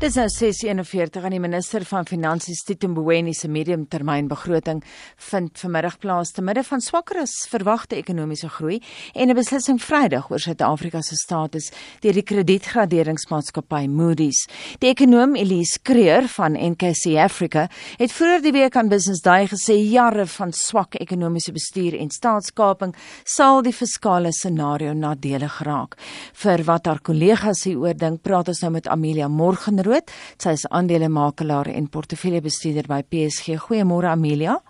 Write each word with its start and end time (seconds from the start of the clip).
Dis 0.00 0.14
nou 0.16 0.28
6:41 0.32 1.24
aan 1.24 1.34
die 1.34 1.40
minister 1.40 1.84
van 1.84 2.06
Finansies 2.08 2.62
Tito 2.64 2.88
Mboweni 2.88 3.34
se 3.34 3.48
mediumtermynbegroting 3.48 4.78
vind 5.16 5.58
vanmiddag 5.58 5.98
plaas 5.98 6.30
te 6.32 6.40
midde 6.42 6.62
van 6.64 6.80
swakker 6.80 7.18
as 7.20 7.34
verwagte 7.50 7.96
ekonomiese 7.96 8.48
groei 8.48 8.80
en 9.12 9.28
'n 9.28 9.34
beslissing 9.34 9.82
Vrydag 9.82 10.30
oor 10.30 10.38
Suid-Afrika 10.38 11.02
se 11.02 11.16
status 11.16 11.70
deur 12.00 12.12
die 12.12 12.22
kredietgraderingsmaatskappy 12.22 13.86
Moody's. 13.88 14.48
Die 14.78 14.88
ekonom 14.88 15.36
Elise 15.36 15.78
Creer 15.82 16.28
van 16.28 16.52
NKC 16.52 17.18
Africa 17.18 17.68
het 17.98 18.12
vroeër 18.12 18.42
die 18.42 18.52
week 18.52 18.76
aan 18.76 18.88
Business 18.88 19.20
Day 19.20 19.46
gesê 19.46 19.74
jare 19.90 20.26
van 20.26 20.52
swak 20.52 20.94
ekonomiese 20.94 21.52
bestuur 21.52 21.98
en 21.98 22.10
staatskaping 22.10 22.94
sal 23.24 23.62
die 23.62 23.72
fiskale 23.72 24.32
scenario 24.32 24.92
nadelig 24.92 25.60
raak. 25.62 25.96
Vir 26.32 26.64
wat 26.64 26.86
haar 26.86 27.00
kollegas 27.00 27.64
hieroor 27.64 27.96
dink, 27.96 28.22
praat 28.22 28.48
ons 28.48 28.60
nou 28.60 28.70
met 28.70 28.88
Amelia 28.88 29.28
Morgenrooi 29.28 29.89
Groot. 29.90 30.10
Sy 30.38 30.54
is 30.54 30.66
aandelemakelaar 30.70 31.70
en 31.74 31.88
portefeuljebestuurder 31.90 32.86
by 32.90 33.00
PSG. 33.10 33.58
Goeiemôre 33.64 34.12
Amelia. 34.12 34.60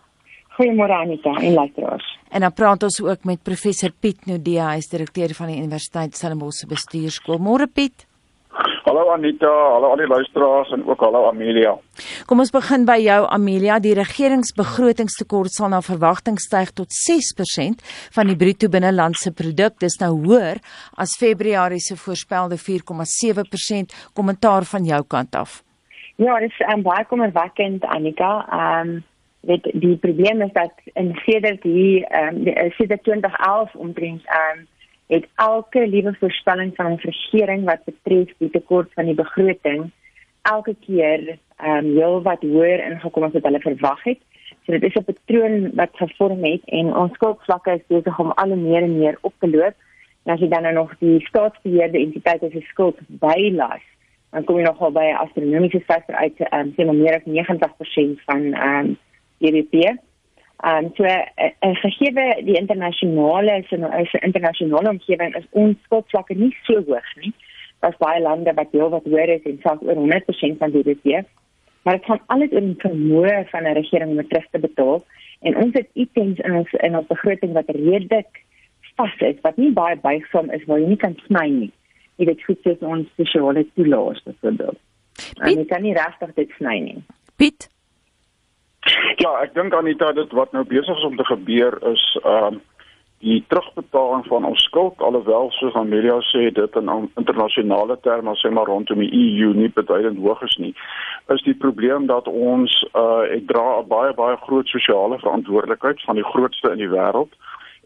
Goeiemôre 0.57 0.97
Anita 0.97 1.35
en 1.37 1.55
luisteraars. 1.59 2.07
En 2.31 2.41
dan 2.47 2.55
praat 2.55 2.83
ons 2.87 3.01
ook 3.03 3.25
met 3.29 3.43
professor 3.43 3.93
Piet 4.01 4.27
Nudee, 4.27 4.61
hy 4.63 4.79
is 4.81 4.89
direkteur 4.89 5.35
van 5.37 5.51
die 5.51 5.59
Universiteit 5.59 6.17
Stellenbosch 6.17 6.63
se 6.63 6.71
bestuurskool. 6.71 7.41
Môre 7.43 7.67
Piet. 7.67 8.07
Hallo 8.91 9.13
Anita, 9.13 9.47
hallo 9.47 9.93
al 9.93 10.01
die 10.01 10.07
luisteraars 10.11 10.73
en 10.75 10.81
ook 10.83 11.01
hallo 11.05 11.29
Amelia. 11.29 11.77
Kom 12.27 12.41
ons 12.43 12.51
begin 12.51 12.83
by 12.89 12.97
jou 12.99 13.19
Amelia. 13.37 13.77
Die 13.79 13.93
regeringsbegrotingstekort 13.95 15.55
sal 15.55 15.71
na 15.71 15.79
verwagting 15.87 16.41
styg 16.43 16.73
tot 16.75 16.91
6% 16.97 17.85
van 18.17 18.33
die 18.33 18.35
bruto 18.41 18.67
binnelandse 18.73 19.31
produk. 19.39 19.77
Dis 19.79 20.01
nou 20.01 20.11
hoër 20.25 20.59
as 20.99 21.15
Februarie 21.21 21.79
se 21.79 21.95
voorspelde 21.95 22.59
4,7%. 22.59 23.95
Kommentaar 24.19 24.67
van 24.73 24.91
jou 24.91 25.01
kant 25.07 25.39
af. 25.39 25.61
Ja, 26.19 26.41
dit 26.43 26.51
is 26.51 26.59
um, 26.75 26.83
baie 26.83 27.07
kommerwekkend 27.07 27.87
Anita. 27.95 28.33
Ehm 28.51 28.91
um, 28.97 29.01
weet 29.47 29.71
die 29.71 29.95
probleem 30.03 30.43
is 30.43 30.51
dat 30.59 30.75
in 30.99 31.15
sedert 31.29 31.63
hier 31.63 32.11
ehm 32.11 32.43
um, 32.43 32.75
sedert 32.75 33.07
2011 33.07 33.79
omtrent 33.87 34.27
ehm 34.27 34.59
um, 34.59 34.69
het 35.11 35.27
elke 35.43 35.87
liewe 35.87 36.15
voorspelling 36.19 36.73
van 36.79 36.87
ons 36.87 37.03
regering 37.03 37.65
wat 37.67 37.85
betref 37.85 38.31
die 38.39 38.51
tekort 38.51 38.93
van 38.95 39.11
die 39.11 39.19
begroting 39.19 39.91
elke 40.43 40.75
keer 40.87 41.37
ehm 41.61 41.85
um, 41.85 41.89
heelwat 41.97 42.43
hoër 42.47 42.85
ingekom 42.87 43.27
as 43.27 43.35
wat 43.37 43.49
hulle 43.49 43.61
verwag 43.61 44.03
het. 44.05 44.21
So 44.65 44.73
dit 44.73 44.85
is 44.89 44.95
'n 44.95 45.05
patroon 45.05 45.57
wat 45.75 45.91
gevorm 46.03 46.45
het 46.45 46.63
en 46.65 46.95
ons 46.97 47.15
skuldvlakke 47.19 47.75
is 47.75 47.87
besig 47.89 48.19
om 48.19 48.31
al 48.31 48.57
meer 48.57 48.83
en 48.83 48.99
meer 48.99 49.19
op 49.21 49.35
te 49.39 49.51
loop. 49.51 49.75
En 50.25 50.33
as 50.33 50.41
jy 50.41 50.49
dan 50.49 50.63
nou 50.63 50.75
nog 50.75 50.95
die 50.99 51.21
staatsbeheerde 51.27 51.99
entiteite 51.99 52.49
se 52.51 52.61
skuld 52.61 52.99
bylas, 53.09 53.85
dan 54.31 54.45
kom 54.45 54.57
jy 54.57 54.63
nogal 54.63 54.93
by 54.93 55.07
'n 55.11 55.23
astronomiese 55.25 55.83
syfer 55.87 56.15
uit 56.15 56.39
ehm 56.39 56.61
um, 56.61 56.73
sê 56.77 56.85
maar 56.85 57.01
meer 57.03 57.15
as 57.15 57.27
90% 57.27 58.21
van 58.25 58.53
ehm 58.55 58.87
um, 58.87 58.99
BBP. 59.39 59.99
Ehm 60.63 60.85
um, 60.85 60.93
so 60.97 61.05
eh, 61.05 61.25
eh, 61.37 61.53
'n 61.61 61.75
gegeewe 61.75 62.43
die 62.45 62.57
internasionale 62.57 63.65
so 63.69 63.77
nou, 63.77 63.93
eh, 63.93 64.13
'n 64.13 64.25
internasionale 64.25 64.89
omgewing 64.89 65.37
is 65.37 65.47
ons 65.51 65.77
skoolvlakke 65.83 66.35
nie 66.35 66.57
so 66.63 66.75
hoog 66.75 67.17
nie. 67.17 67.33
Daar's 67.81 67.97
baie 67.97 68.21
lande 68.21 68.53
wat 68.55 68.69
heel 68.71 68.91
wat 68.91 69.05
hoër 69.05 69.29
is 69.29 69.43
en 69.45 69.59
selfs 69.63 69.83
oor 69.83 69.95
100% 69.95 70.59
van 70.59 70.71
die 70.71 70.83
DBP. 70.83 71.25
Maar 71.83 71.97
dit 71.97 72.05
gaan 72.05 72.21
alles 72.27 72.53
oor 72.53 72.61
die 72.61 72.83
vermoë 72.87 73.49
van 73.49 73.63
'n 73.63 73.75
regering 73.81 74.11
om 74.11 74.17
dit 74.17 74.29
terug 74.29 74.47
te 74.51 74.59
betaal 74.59 75.05
en 75.41 75.57
ons 75.57 75.73
het 75.73 75.89
items 75.93 76.39
in 76.39 76.53
ons 76.55 76.73
in 76.73 76.97
ons 76.97 77.07
begroting 77.07 77.53
wat 77.53 77.69
redelik 77.69 78.45
vas 78.97 79.17
is 79.19 79.41
wat 79.41 79.57
nie 79.57 79.73
baie 79.73 79.97
buigsaam 79.97 80.51
is 80.51 80.65
waar 80.65 80.79
jy 80.79 80.87
nie 80.87 80.97
kan 80.97 81.17
sny 81.27 81.49
nie. 81.49 81.73
Jy 82.17 82.25
weet 82.27 82.45
goed 82.45 82.59
soos 82.63 82.79
ons 82.81 83.09
sosiale 83.17 83.67
toelaas 83.75 84.23
byvoorbeeld. 84.23 84.79
En 85.41 85.57
jy 85.57 85.65
kan 85.65 85.83
nie 85.83 85.95
regtig 85.95 86.35
dit 86.35 86.51
sny 86.59 86.79
nie. 86.79 87.03
Piet 87.37 87.69
Ja, 89.21 89.35
ek 89.45 89.53
dink 89.53 89.75
Anita 89.77 90.15
dit 90.17 90.31
wat 90.33 90.53
nou 90.57 90.63
besig 90.65 90.97
is 90.97 91.05
om 91.05 91.17
te 91.17 91.29
gebeur 91.29 91.77
is 91.93 92.05
ehm 92.25 92.57
uh, 92.57 92.67
die 93.21 93.43
terugbetaling 93.53 94.23
van 94.33 94.47
ons 94.49 94.63
skuld 94.65 95.03
alhoewel 95.05 95.51
soos 95.53 95.75
Amelia 95.77 96.15
sê 96.25 96.47
dit 96.57 96.77
in 96.81 96.89
internasionale 97.21 97.99
terme 98.01 98.33
sê 98.41 98.49
maar 98.49 98.71
rondom 98.73 99.03
die 99.05 99.11
EU 99.13 99.51
nie 99.59 99.69
beduidend 99.77 100.23
hoog 100.25 100.41
is 100.47 100.57
nie 100.57 100.73
is 101.35 101.45
die 101.45 101.55
probleem 101.65 102.07
dat 102.09 102.31
ons 102.33 102.79
uh, 102.95 103.29
ek 103.37 103.45
dra 103.53 103.67
'n 103.83 103.89
baie 103.93 104.15
baie 104.23 104.39
groot 104.47 104.73
sosiale 104.73 105.21
verantwoordelikheid 105.21 106.01
van 106.09 106.17
die 106.17 106.29
grootste 106.33 106.73
in 106.73 106.81
die 106.81 106.89
wêreld 106.97 107.37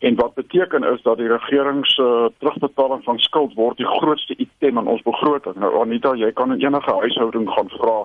en 0.07 0.15
wat 0.23 0.39
beteken 0.39 0.87
is 0.93 1.03
dat 1.03 1.19
die 1.19 1.33
regering 1.33 1.83
se 1.87 2.03
uh, 2.03 2.31
terugbetaling 2.39 3.03
van 3.05 3.19
skuld 3.19 3.59
word 3.59 3.77
die 3.83 3.91
grootste 3.99 4.35
item 4.39 4.79
in 4.79 4.87
ons 4.87 5.03
begroting. 5.03 5.55
Nou 5.57 5.81
Anita 5.81 6.15
jy 6.15 6.31
kan 6.33 6.53
in 6.53 6.63
enige 6.63 6.95
huishouding 7.03 7.51
gaan 7.51 7.71
vra 7.79 7.99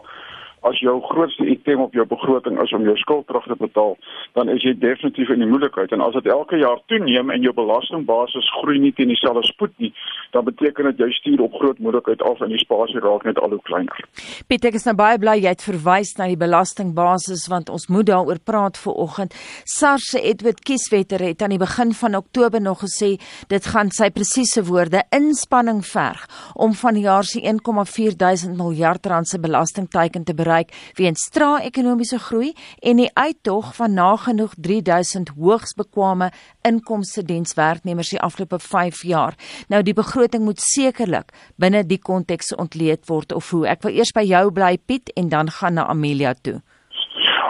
as 0.67 0.79
jou 0.83 0.95
grootste 1.07 1.45
item 1.47 1.81
op 1.81 1.93
jou 1.95 2.05
begroting 2.07 2.59
is 2.63 2.73
om 2.75 2.83
jou 2.83 2.95
skuld 2.99 3.27
terug 3.27 3.45
te 3.47 3.55
betaal, 3.59 3.95
dan 4.37 4.49
is 4.51 4.63
jy 4.65 4.73
definitief 4.79 5.31
in 5.33 5.43
die 5.43 5.49
moeilikheid. 5.49 5.93
En 5.95 6.03
as 6.03 6.17
dit 6.17 6.27
elke 6.31 6.59
jaar 6.59 6.81
toeneem 6.91 7.31
en 7.31 7.45
jou 7.45 7.53
belastingbasis 7.55 8.49
groei 8.59 8.79
nie 8.83 8.91
teen 8.97 9.11
dieselfde 9.13 9.45
spoed 9.47 9.73
nie, 9.79 9.91
dan 10.35 10.45
beteken 10.47 10.91
dit 10.91 11.03
jy 11.05 11.09
stuur 11.17 11.45
op 11.47 11.55
groot 11.61 11.79
moeilikheid 11.79 12.23
af 12.27 12.43
en 12.43 12.51
die 12.53 12.61
spasie 12.61 12.99
raak 13.03 13.25
net 13.27 13.39
al 13.39 13.55
hoe 13.55 13.61
kleiner. 13.69 14.03
Pieter, 14.51 14.73
ek 14.73 14.79
is 14.81 14.87
nou 14.89 14.95
baie 14.99 15.21
bly 15.21 15.37
jy 15.39 15.53
het 15.55 15.63
verwys 15.63 16.15
na 16.19 16.27
die 16.29 16.39
belastingbasis 16.39 17.47
want 17.51 17.71
ons 17.73 17.87
moet 17.89 18.09
daaroor 18.11 18.43
praat 18.43 18.77
vanoggend. 18.81 19.35
SARS 19.69 20.11
se 20.13 20.23
Edward 20.25 20.61
Kieswetter 20.65 21.23
het 21.23 21.43
aan 21.45 21.55
die 21.55 21.61
begin 21.61 21.95
van 21.95 22.19
Oktober 22.19 22.61
nog 22.61 22.83
gesê 22.83 23.15
dit 23.49 23.71
gaan 23.71 23.93
sy 23.95 24.11
presiese 24.13 24.65
woorde 24.67 25.05
inspanning 25.15 25.81
verg 25.85 26.27
om 26.55 26.75
vanjaar 26.75 27.23
se 27.23 27.41
1,4000 27.41 28.57
miljard 28.59 29.05
rand 29.07 29.27
se 29.29 29.39
belastingteiken 29.39 30.25
te 30.27 30.33
bereik 30.33 30.48
bereik 30.49 30.73
weens 30.97 31.27
strae 31.29 31.61
ekonomiese 31.67 32.19
groei 32.19 32.53
en 32.81 33.01
die 33.01 33.09
uittog 33.13 33.73
van 33.77 33.93
nagenoeg 33.93 34.55
3000 34.57 35.33
hoogs 35.37 35.75
bekwame 35.77 36.31
inkomste 36.67 37.23
dienswerknemers 37.23 38.13
die 38.15 38.21
afgelope 38.21 38.59
5 38.59 39.03
jaar. 39.03 39.37
Nou 39.69 39.83
die 39.83 39.93
begroting 39.93 40.43
moet 40.45 40.61
sekerlik 40.63 41.33
binne 41.57 41.83
die 41.85 42.01
konteks 42.01 42.53
ontleed 42.55 43.05
word 43.09 43.33
of 43.35 43.51
hoe. 43.53 43.67
Ek 43.69 43.85
wil 43.85 43.99
eers 43.99 44.13
by 44.15 44.25
jou 44.25 44.49
bly 44.51 44.77
Piet 44.77 45.13
en 45.15 45.29
dan 45.29 45.51
gaan 45.59 45.77
na 45.77 45.87
Amelia 45.89 46.33
toe. 46.33 46.59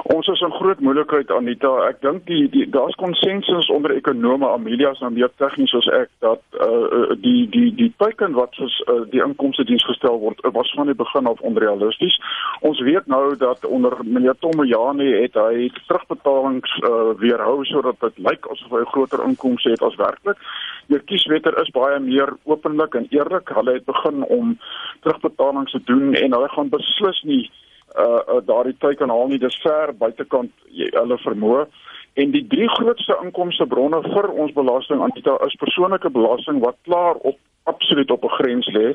Ons 0.09 0.28
is 0.28 0.40
in 0.42 0.52
groot 0.52 0.80
moeilikheid 0.81 1.30
Anita. 1.30 1.70
Ek 1.86 2.00
dink 2.02 2.24
die, 2.25 2.47
die 2.50 2.64
daar's 2.74 2.96
konsensus 2.97 3.68
onder 3.70 3.92
ekonome, 3.94 4.47
Amelia 4.50 4.90
is 4.96 5.02
nou 5.03 5.12
meer 5.14 5.30
tegnies 5.38 5.70
soos 5.70 5.86
ek 5.94 6.09
dat 6.25 6.42
uh, 6.58 6.70
uh 6.97 7.18
die 7.25 7.44
die 7.53 7.68
die 7.78 7.92
teiken 8.02 8.34
wat 8.34 8.58
soos 8.58 8.80
uh, 8.88 9.03
die 9.14 9.22
inkomste 9.22 9.68
diens 9.69 9.86
gestel 9.86 10.18
word 10.24 10.42
uh, 10.42 10.50
was 10.56 10.74
van 10.80 10.90
die 10.90 10.98
begin 10.98 11.30
af 11.30 11.46
onrealisties. 11.52 12.18
Ons 12.66 12.81
weet 12.90 13.06
nou 13.06 13.36
dat 13.38 13.69
onder 13.69 14.00
meneer 14.02 14.34
Tomojani 14.42 15.12
het 15.14 15.38
hy 15.38 15.69
terugbetalings 15.84 16.74
uh, 16.81 17.14
weerhou 17.22 17.62
sodat 17.69 18.02
dit 18.08 18.25
lyk 18.31 18.50
asof 18.50 18.74
hy 18.80 18.84
groter 18.96 19.25
inkomste 19.30 19.78
het 19.78 19.86
as 19.86 20.02
werklik. 20.02 20.42
Jou 20.90 21.03
kieswetter 21.06 21.53
is 21.62 21.69
baie 21.78 22.02
meer 22.02 22.34
openlik 22.50 22.98
en 22.98 23.06
eerlik. 23.14 23.53
Hulle 23.62 23.78
het 23.78 23.86
begin 23.86 24.25
om 24.25 24.58
terugbetalings 25.06 25.78
te 25.78 25.86
doen 25.86 26.16
en 26.18 26.40
hulle 26.40 26.53
gaan 26.58 26.74
beslis 26.74 27.25
nie 27.30 27.44
uh 27.46 27.68
uh, 27.98 28.22
uh 28.36 28.42
daardie 28.46 28.78
tyd 28.80 28.98
kan 28.98 29.10
haal 29.10 29.28
nie. 29.28 29.40
Dis 29.40 29.60
ver 29.64 29.94
buitekant 29.98 30.52
hulle 30.70 31.18
vermoë. 31.26 31.68
En 32.20 32.32
die 32.32 32.46
drie 32.48 32.70
grootste 32.70 33.18
inkomstebronne 33.24 34.02
vir 34.08 34.30
ons 34.30 34.54
belasting 34.54 35.02
Anita 35.02 35.38
is 35.46 35.56
persoonlike 35.62 36.10
belasting 36.10 36.60
wat 36.64 36.78
klaar 36.88 37.16
op 37.32 37.38
absoluut 37.70 38.12
op 38.12 38.24
'n 38.24 38.36
grens 38.40 38.68
lê. 38.74 38.94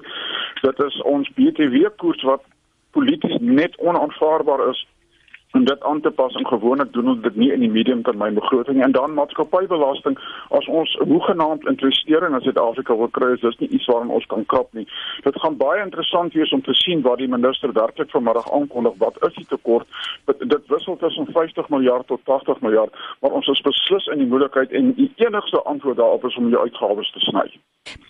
Dit 0.62 0.78
is 0.80 1.02
ons 1.02 1.30
BTW 1.36 1.88
koers 1.96 2.22
wat 2.22 2.42
polities 2.90 3.36
net 3.40 3.76
onaanvaarbaar 3.76 4.68
is 4.68 4.86
om 5.54 5.64
dit 5.64 5.82
aan 5.82 6.00
te 6.00 6.10
pas 6.10 6.34
en 6.34 6.46
gewoonlik 6.46 6.92
doen 6.92 7.08
ons 7.08 7.22
dit 7.22 7.36
nie 7.36 7.50
in 7.54 7.62
die 7.62 7.70
mediumtermynbegroting 7.70 8.82
en 8.82 8.92
dan 8.92 9.14
maatskappybelasting 9.14 10.16
as 10.58 10.66
ons 10.66 10.94
hoegenaamd 11.08 11.66
investering 11.70 12.34
in 12.34 12.42
Suid-Afrika 12.46 12.96
wil 12.98 13.10
kry 13.18 13.32
is 13.36 13.44
dis 13.44 13.58
nie 13.62 13.68
iets 13.78 13.86
waaraan 13.90 14.10
ons 14.16 14.26
kan 14.32 14.42
krap 14.52 14.72
nie. 14.78 14.86
Dit 15.26 15.38
gaan 15.42 15.58
baie 15.60 15.82
interessant 15.82 16.34
wees 16.34 16.52
om 16.56 16.62
te 16.66 16.74
sien 16.78 17.04
wat 17.06 17.22
die 17.22 17.30
minister 17.30 17.72
werklik 17.76 18.10
vanmiddag 18.10 18.50
aankondig 18.58 18.96
wat 19.02 19.20
is 19.28 19.36
die 19.38 19.46
tekort. 19.52 19.86
Dit, 20.30 20.42
dit 20.54 20.72
wissel 20.74 20.98
tussen 21.02 21.30
50 21.36 21.68
miljard 21.74 22.06
tot 22.06 22.24
80 22.24 22.60
miljard, 22.60 23.04
maar 23.20 23.36
ons 23.38 23.50
is 23.52 23.62
beslis 23.66 24.08
in 24.14 24.24
die 24.24 24.30
moeilikheid 24.30 24.74
en 24.74 24.90
die 24.98 25.10
enigste 25.26 25.62
antwoord 25.62 26.00
daarop 26.02 26.26
is 26.26 26.40
om 26.40 26.50
die 26.50 26.58
uitgawes 26.58 27.12
te 27.14 27.22
sny. 27.28 27.46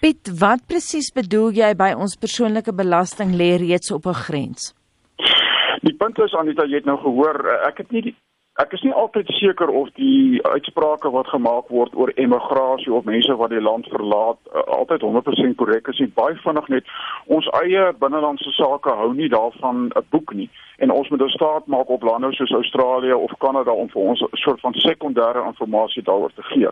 Piet, 0.01 0.33
wat 0.41 0.65
presies 0.71 1.13
bedoel 1.13 1.53
jy 1.61 1.75
by 1.77 1.93
ons 1.99 2.17
persoonlike 2.17 2.73
belasting 2.73 3.37
lê 3.37 3.55
reeds 3.61 3.93
op 3.93 4.07
'n 4.07 4.23
grens? 4.25 4.73
Die 5.83 5.95
punt 5.95 6.19
is 6.19 6.35
Anita, 6.35 6.67
jy 6.67 6.83
het 6.83 6.85
nou 6.89 6.99
gehoor, 7.01 7.41
eh, 7.49 7.67
ek 7.69 7.79
het 7.83 7.91
nie 7.91 8.03
die 8.03 8.15
ek 8.63 8.73
is 8.77 8.83
nie 8.87 8.93
altyd 8.95 9.31
seker 9.35 9.69
of 9.69 9.89
die 9.99 10.39
uitsprake 10.47 11.11
wat 11.11 11.27
gemaak 11.33 11.73
word 11.75 11.95
oor 11.99 12.13
emigrasie 12.15 12.93
of 12.95 13.09
mense 13.09 13.35
wat 13.41 13.51
die 13.51 13.63
land 13.63 13.89
verlaat 13.91 14.39
uh, 14.53 14.63
altyd 14.79 15.03
100% 15.03 15.57
korrek 15.59 15.91
is 15.91 15.99
nie. 15.99 16.13
Baie 16.15 16.37
vinnig 16.45 16.69
net 16.71 16.93
ons 17.27 17.49
eie 17.63 17.89
binnelandse 17.99 18.55
sake 18.55 18.95
hou 19.01 19.11
nie 19.15 19.29
daarvan 19.33 19.91
'n 19.91 20.07
boek 20.15 20.35
nie 20.39 20.49
en 20.79 20.91
ons 20.91 21.09
moet 21.11 21.23
'n 21.23 21.35
staat 21.35 21.67
maak 21.67 21.91
op 21.91 22.03
lande 22.03 22.33
soos 22.33 22.55
Australië 22.61 23.15
of 23.15 23.35
Kanada 23.39 23.71
om 23.71 23.89
vir 23.91 24.03
ons 24.03 24.23
'n 24.23 24.29
soort 24.45 24.61
van 24.61 24.75
sekondêre 24.75 25.43
inligting 25.43 26.05
daaroor 26.05 26.33
te 26.35 26.43
gee. 26.43 26.69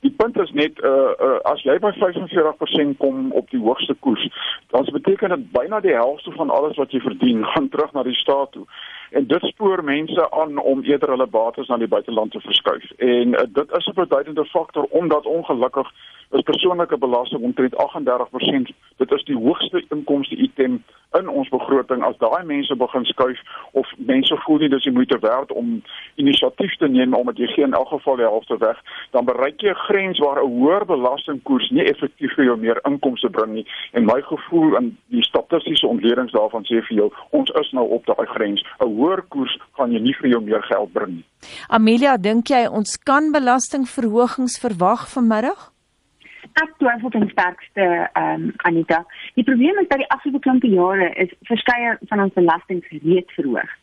Die 0.00 0.14
punt 0.16 0.38
is 0.38 0.52
net 0.52 0.80
uh, 0.80 1.12
uh 1.20 1.38
as 1.44 1.62
jy 1.62 1.78
by 1.78 1.92
45% 1.92 2.96
kom 2.98 3.32
op 3.32 3.50
die 3.50 3.60
hoogste 3.60 3.94
koers, 4.00 4.28
dan 4.70 4.88
beteken 4.92 5.28
dit 5.28 5.52
byna 5.52 5.80
die 5.80 5.94
helfte 5.94 6.32
van 6.32 6.50
alles 6.50 6.76
wat 6.76 6.90
jy 6.90 7.00
verdien 7.00 7.44
gaan 7.52 7.68
terug 7.68 7.92
na 7.92 8.02
die 8.02 8.14
staat 8.14 8.52
toe 8.52 8.66
en 9.10 9.26
dit 9.26 9.42
spoor 9.42 9.84
mense 9.84 10.30
aan 10.30 10.58
om 10.58 10.82
eerder 10.82 11.08
hulle 11.08 11.26
bates 11.26 11.68
na 11.68 11.76
die 11.76 11.88
buiteland 11.88 12.30
te 12.32 12.40
verskuif. 12.40 12.90
En 12.96 13.28
uh, 13.28 13.46
dit 13.48 13.76
is 13.76 13.86
'n 13.86 13.94
beduidende 13.94 14.44
faktor 14.44 14.84
omdat 14.90 15.26
ongelukkig 15.26 15.92
is 16.30 16.42
persoonlike 16.42 16.98
belasting 16.98 17.42
omtrent 17.42 17.74
38%. 17.74 18.74
Dit 18.96 19.12
is 19.12 19.24
die 19.24 19.36
hoogste 19.36 19.84
inkomste 19.88 20.36
item 20.36 20.84
in 21.18 21.28
ons 21.28 21.48
begroting. 21.48 22.02
As 22.04 22.18
daai 22.20 22.44
mense 22.44 22.76
begin 22.76 23.04
skuif 23.04 23.40
of 23.72 23.92
mense 23.96 24.36
voel 24.44 24.58
nie 24.58 24.68
dis 24.68 24.84
die 24.84 24.92
moeite 24.92 25.18
werd 25.24 25.52
om 25.52 25.78
inisiatief 26.20 26.76
te 26.76 26.88
neem 26.88 27.14
omdat 27.16 27.40
jy 27.40 27.46
geen 27.54 27.70
in 27.70 27.78
elk 27.78 27.88
geval 27.88 28.16
die 28.20 28.28
helfte 28.28 28.58
weg, 28.60 28.82
dan 29.16 29.24
bereik 29.24 29.60
jy 29.60 29.72
'n 29.72 29.84
grens 29.88 30.18
waar 30.18 30.42
'n 30.42 30.52
hoër 30.52 30.84
belastingkoers 30.84 31.70
nie 31.70 31.84
effektief 31.84 32.34
vir 32.34 32.44
jou 32.44 32.56
meer 32.56 32.80
inkomste 32.84 33.30
bring 33.30 33.52
nie. 33.52 33.66
En 33.92 34.04
my 34.04 34.20
gevoel 34.22 34.76
in 34.76 34.96
die 35.06 35.22
statistiese 35.22 35.86
ontledings 35.86 36.32
daarvan 36.32 36.64
sê 36.64 36.82
vir 36.84 36.96
jou, 36.96 37.12
ons 37.30 37.50
is 37.50 37.72
nou 37.72 37.88
op 37.88 38.06
daai 38.06 38.26
grens. 38.26 38.64
'n 38.80 38.84
Hoër 38.98 39.22
koers 39.30 39.54
gaan 39.78 39.94
jy 39.94 40.02
nie 40.02 40.14
vir 40.20 40.32
jou 40.34 40.42
meer 40.42 40.62
geld 40.66 40.92
bring 40.92 41.16
nie. 41.20 41.26
Amelia, 41.70 42.16
dink 42.18 42.50
jy 42.50 42.66
ons 42.66 42.98
kan 42.98 43.30
belastingverhogings 43.32 44.58
verwag 44.58 45.06
vanmiddag? 45.14 45.68
ek 46.62 46.74
twyfel 46.82 47.12
ten 47.14 47.28
sterkste 47.32 47.84
ehm 47.86 48.48
um, 48.48 48.54
Anita. 48.68 49.02
Die 49.38 49.44
probleem 49.46 49.78
is 49.82 49.88
dat 49.90 50.02
die 50.02 50.10
afgelope 50.14 50.42
klompe 50.46 50.70
jare 50.72 51.10
is 51.24 51.34
verskeie 51.50 51.96
van 52.10 52.24
ons 52.24 52.34
belasting 52.38 52.82
gereed 52.88 53.30
verhoog. 53.36 53.74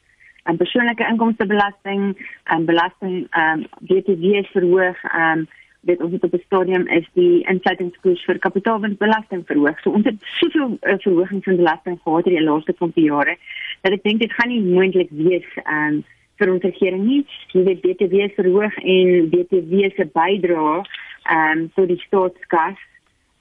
En 0.49 0.59
persoonlike 0.61 1.07
inkomstebelasting 1.11 2.07
en 2.55 2.65
belasting 2.71 3.15
ehm 3.29 3.63
um, 3.63 3.67
BTW 3.91 4.41
is 4.41 4.51
verhoog. 4.57 5.05
Ehm 5.11 5.45
um, 5.45 5.47
dit 5.85 6.01
ons 6.01 6.13
op 6.17 6.31
die 6.31 6.41
stadium 6.45 6.87
is 6.93 7.05
die 7.17 7.43
insluitingskoers 7.51 8.23
vir 8.25 8.41
kapitaalwinstbelasting 8.41 9.45
verhoog. 9.49 9.79
So 9.83 9.93
ons 9.97 10.07
het 10.09 10.17
soveel 10.39 10.77
uh, 10.81 10.97
verhogings 11.03 11.45
van 11.45 11.61
belasting 11.61 11.99
gehad 12.03 12.29
in 12.29 12.37
die 12.39 12.45
laaste 12.45 12.73
klompe 12.73 13.03
jare 13.05 13.37
dat 13.85 13.93
ek 13.93 14.03
dink 14.07 14.23
dit 14.23 14.33
gaan 14.33 14.49
nie 14.49 14.63
moontlik 14.65 15.11
wees 15.13 15.45
um, 15.65 16.01
vir 16.41 16.51
ons 16.51 16.65
regering 16.65 17.05
nie. 17.05 17.21
Jy 17.53 17.63
weet 17.69 17.83
BTW 17.85 18.29
verhoog 18.37 18.79
en 18.81 19.29
BTW 19.33 19.91
se 19.95 20.07
bydrae 20.17 20.81
ehm 20.81 21.65
um, 21.65 21.65
vir 21.77 21.89
die 21.93 22.01
staatskas 22.05 22.79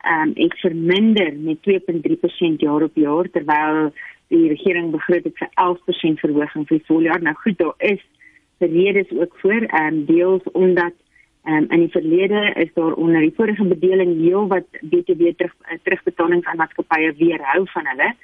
ehm 0.05 0.35
um, 0.35 0.35
het 0.37 0.59
verminder 0.61 1.33
met 1.47 1.65
2.3% 1.69 2.67
jaar 2.67 2.85
op 2.85 3.01
jaar 3.01 3.31
terwyl 3.33 3.89
die 4.33 4.49
regering 4.53 4.91
begroot 4.93 5.25
het 5.25 5.41
vir 5.41 5.51
11% 5.65 6.21
verhoging 6.21 6.69
vir 6.69 6.85
voljaar. 6.89 7.23
Nou 7.23 7.35
goed, 7.41 7.59
daar 7.59 7.75
is 7.79 8.05
redes 8.59 9.11
ook 9.13 9.33
voor 9.41 9.63
ehm 9.63 9.87
um, 9.87 10.05
deels 10.05 10.45
omdat 10.53 10.93
um, 11.47 11.67
in 11.71 11.81
die 11.85 11.91
verlede 11.91 12.53
is 12.57 12.73
daar 12.75 12.93
onder 12.93 13.21
die 13.21 13.35
vorige 13.37 13.65
bedeling 13.65 14.21
heel 14.21 14.47
wat 14.49 14.67
BTW 14.81 15.35
terug 15.37 15.55
uh, 15.61 15.79
terugbetalings 15.83 16.47
aan 16.47 16.57
maatskappye 16.57 17.15
weerhou 17.19 17.67
van 17.73 17.87
hulle 17.87 18.15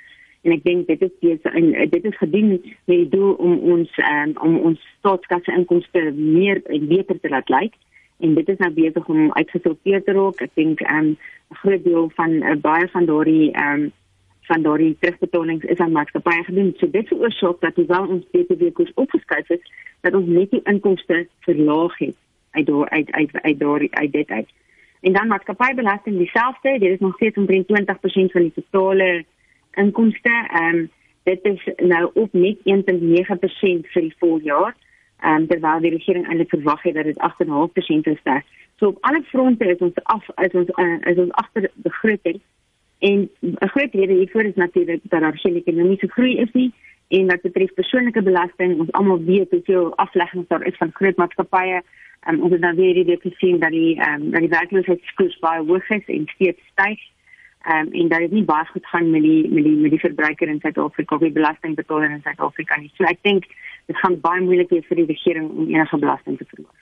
en 0.43 0.55
ek 0.57 0.65
dink 0.65 0.89
dit 0.89 1.03
is 1.05 1.13
dis 1.21 1.49
en 1.53 1.71
dit 1.93 2.05
is 2.09 2.17
gedien 2.17 2.49
met 2.55 2.65
die 2.87 3.09
doel 3.13 3.35
om 3.45 3.59
ons 3.75 3.93
um, 4.09 4.33
om 4.47 4.57
ons 4.71 4.87
staatskasse 4.99 5.53
inkomste 5.53 6.05
meer 6.17 6.63
en 6.65 6.89
beter 6.89 7.21
te 7.21 7.29
laat 7.29 7.53
lyk. 7.53 7.77
En 8.21 8.35
dit 8.37 8.49
is 8.49 8.61
nou 8.61 8.71
besig 8.77 9.09
om 9.09 9.33
uitgesorteer 9.33 10.03
te 10.05 10.13
raak. 10.17 10.41
Ek 10.45 10.53
dink 10.55 10.81
'n 10.81 10.97
um, 10.97 11.11
groot 11.63 11.85
deel 11.85 12.09
van 12.17 12.31
uh, 12.41 12.57
baie 12.57 12.89
van 12.89 13.05
daardie 13.05 13.53
ehm 13.53 13.85
um, 13.85 13.93
van 14.51 14.63
daardie 14.63 14.97
terugbetalings 14.99 15.65
is 15.65 15.79
aan 15.79 15.93
maatskappye 15.93 16.45
gedoen. 16.45 16.73
So 16.79 16.91
dit 16.91 17.09
veroorsaak 17.09 17.61
dat 17.61 17.77
hoewel 17.77 18.07
ons 18.07 18.25
BTW 18.31 18.73
koers 18.73 18.95
opgeskuif 18.95 19.49
het, 19.49 19.63
dat 20.01 20.15
ons 20.15 20.27
net 20.27 20.51
die 20.51 20.63
inkomste 20.65 21.27
verlaag 21.47 21.99
het 21.99 22.17
uit 22.51 22.67
daar 22.67 22.89
uit 22.89 23.11
uit 23.11 23.31
uit 23.33 23.59
daardie 23.59 23.95
uit 23.95 24.13
dit 24.13 24.29
uit. 24.29 24.49
En 25.01 25.13
dan 25.13 25.29
maatskappybelasting 25.29 26.17
dieselfde, 26.17 26.79
dit 26.79 26.91
is 26.91 26.99
nog 26.99 27.15
steeds 27.15 27.37
omtrent 27.37 27.67
20% 27.67 28.33
van 28.33 28.43
die 28.43 28.53
totale 28.55 29.25
inkomste. 29.73 30.49
Ehm 30.51 30.75
um, 30.75 30.91
dit 31.23 31.39
is 31.43 31.69
nou 31.77 32.11
op 32.15 32.33
net 32.33 32.57
1.9% 32.57 32.63
vir 33.93 34.03
die 34.03 34.15
voljaar 34.19 34.75
um, 35.25 35.47
terwyl 35.47 35.81
die 35.81 35.91
regering 35.91 36.27
eintlik 36.27 36.49
verwag 36.49 36.83
het 36.83 36.95
dat 36.95 37.05
dit 37.05 37.19
8.5% 37.19 38.13
is. 38.13 38.45
So 38.77 38.87
op 38.87 38.99
alle 39.01 39.23
fronte 39.23 39.67
is 39.69 39.79
ons 39.79 39.95
af 40.03 40.29
is 40.37 40.55
ons 40.57 40.71
uh, 40.77 40.97
is 41.13 41.17
ons 41.17 41.33
agter 41.43 41.71
begroting 41.75 42.41
en 42.99 43.31
'n 43.41 43.69
groot 43.69 43.95
rede 43.95 44.13
hiervoor 44.13 44.43
is 44.43 44.55
natuurlik 44.55 45.01
dat 45.03 45.21
daar 45.21 45.39
geen 45.39 45.57
ekonomiese 45.57 46.09
groei 46.09 46.37
is 46.37 46.53
nie 46.53 46.73
en 47.11 47.27
dat 47.27 47.43
betref 47.43 47.75
persoonlike 47.75 48.23
belasting 48.23 48.79
ons 48.79 48.93
almal 48.99 49.23
weet 49.25 49.51
hoeveel 49.51 49.97
afleggings 49.97 50.49
daar 50.49 50.67
is 50.67 50.77
van 50.83 50.93
groot 50.99 51.17
maatskappye 51.17 51.81
um, 52.29 52.43
ons 52.43 52.53
het 52.53 52.63
dan 52.63 52.77
weer 52.77 53.05
die 53.05 53.19
gesien 53.21 53.59
dat 53.59 53.71
die 53.71 53.95
um, 54.09 54.31
dat 54.31 54.41
die 54.41 54.53
werkloosheidskoers 54.57 55.39
baie 55.39 55.65
hoog 55.67 55.89
is 55.91 56.07
en 56.07 56.29
steeds 56.35 56.63
styg 56.73 57.01
um, 57.67 57.93
en 57.93 58.09
dat 58.09 58.19
dit 58.19 58.31
nie 58.31 58.45
baie 58.45 58.67
goed 58.67 58.87
gaan 58.87 59.11
met 59.11 59.23
die 59.23 59.49
met 59.49 59.65
die 59.65 59.77
met 59.77 59.91
die 59.91 60.05
verbruiker 60.07 60.49
in 60.49 60.61
Suid-Afrika 60.61 61.15
of 61.15 61.21
die 61.21 61.33
belastingbetaler 61.33 62.11
in 62.11 62.23
Suid-Afrika 62.23 62.81
nie. 62.81 62.93
So 62.95 63.05
ek 63.05 63.23
dink 63.23 63.51
dit 63.87 63.97
gaan 63.97 64.21
baie 64.21 64.41
moeilik 64.45 64.71
wees 64.71 64.87
vir 64.89 65.03
die 65.03 65.11
regering 65.11 65.51
om 65.51 65.69
enige 65.69 65.99
belasting 65.99 66.39
te 66.39 66.49
verhoog. 66.53 66.80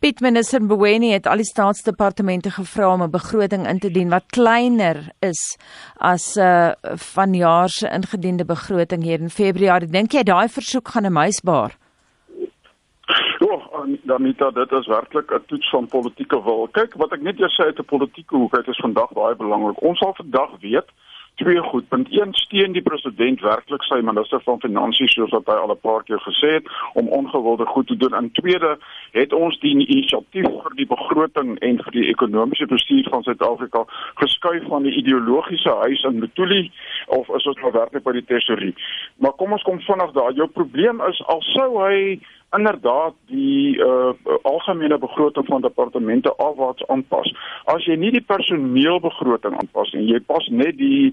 Piet 0.00 0.20
minister 0.20 0.62
Mboweni 0.62 1.12
het 1.12 1.26
al 1.26 1.36
die 1.42 1.48
staatsdepartemente 1.48 2.50
gevra 2.50 2.92
om 2.92 3.02
'n 3.02 3.10
begroting 3.10 3.66
in 3.66 3.78
te 3.78 3.90
dien 3.90 4.08
wat 4.08 4.26
kleiner 4.26 5.12
is 5.20 5.58
as 5.98 6.36
'n 6.36 6.40
uh, 6.40 6.72
vanjaar 6.96 7.68
se 7.68 7.88
ingediende 7.88 8.44
begroting 8.44 9.02
hier 9.02 9.20
in 9.20 9.30
Februarie. 9.30 9.88
Dink 9.88 10.12
jy 10.12 10.22
daai 10.22 10.48
versoek 10.48 10.88
gaan 10.88 11.06
'n 11.06 11.12
muisbaar? 11.12 11.76
Ja, 13.38 13.86
Danita, 14.02 14.50
dit 14.50 14.72
is 14.72 14.86
werklik 14.86 15.30
'n 15.32 15.44
toets 15.46 15.70
van 15.70 15.86
politieke 15.86 16.42
wil. 16.42 16.68
Kyk, 16.72 16.94
wat 16.94 17.12
ek 17.12 17.22
net 17.22 17.40
eers 17.40 17.54
sê 17.54 17.64
uit 17.64 17.78
'n 17.78 17.84
politieke 17.84 18.36
hoek, 18.36 18.52
dit 18.52 18.68
is 18.68 18.80
vandag 18.80 19.12
baie 19.12 19.36
belangrik. 19.36 19.82
Ons 19.82 19.98
sal 19.98 20.14
vandag 20.14 20.50
weet 20.60 20.88
twee 21.40 21.62
goed. 21.62 21.88
Punt 21.88 22.08
1 22.10 22.32
steun 22.32 22.74
die 22.76 22.82
president 22.84 23.40
werklik 23.40 23.84
sy 23.88 24.00
minister 24.04 24.42
van 24.44 24.60
finansies 24.60 25.14
soos 25.16 25.32
wat 25.34 25.48
hy 25.48 25.56
al 25.56 25.72
'n 25.72 25.80
paar 25.86 26.02
keer 26.04 26.20
gesê 26.28 26.50
het 26.58 26.66
om 27.00 27.08
ongewilde 27.08 27.66
goed 27.66 27.86
te 27.86 27.96
doen. 27.96 28.14
En 28.14 28.32
tweede, 28.32 28.78
het 29.12 29.32
ons 29.32 29.58
die 29.60 29.72
inisiatief 29.76 30.48
vir 30.64 30.74
die 30.80 30.86
begroting 30.86 31.58
en 31.58 31.82
vir 31.84 31.92
die 31.92 32.08
ekonomiese 32.14 32.66
bestuur 32.66 33.08
van 33.10 33.22
Suid-Afrika 33.22 33.84
geskuif 34.22 34.66
van 34.68 34.82
die 34.82 34.96
ideologiese 35.02 35.74
huis 35.84 36.02
in 36.02 36.18
Mtuli 36.18 36.70
of 37.06 37.28
is 37.28 37.46
ons 37.46 37.60
nou 37.62 37.72
werklik 37.72 38.04
by 38.04 38.12
die 38.12 38.28
tesorie? 38.32 38.74
Maar 39.16 39.32
kom 39.32 39.52
ons 39.52 39.62
kom 39.62 39.80
vinnig 39.80 40.12
daar. 40.12 40.32
Jou 40.32 40.48
probleem 40.48 41.00
is 41.08 41.22
al 41.26 41.42
sou 41.42 41.70
hy 41.86 42.20
inderdaad 42.56 43.14
die 43.26 43.78
uh, 43.78 44.10
algemene 44.42 44.98
begroting 44.98 45.46
van 45.46 45.60
departemente 45.60 46.34
afwaarts 46.36 46.86
aanpas. 46.86 47.34
As 47.64 47.84
jy 47.86 47.94
nie 47.96 48.10
die 48.10 48.24
personeelbegroting 48.26 49.54
aanpas 49.58 49.92
nie, 49.94 50.08
jy 50.10 50.20
pas 50.26 50.48
net 50.50 50.78
die 50.80 51.12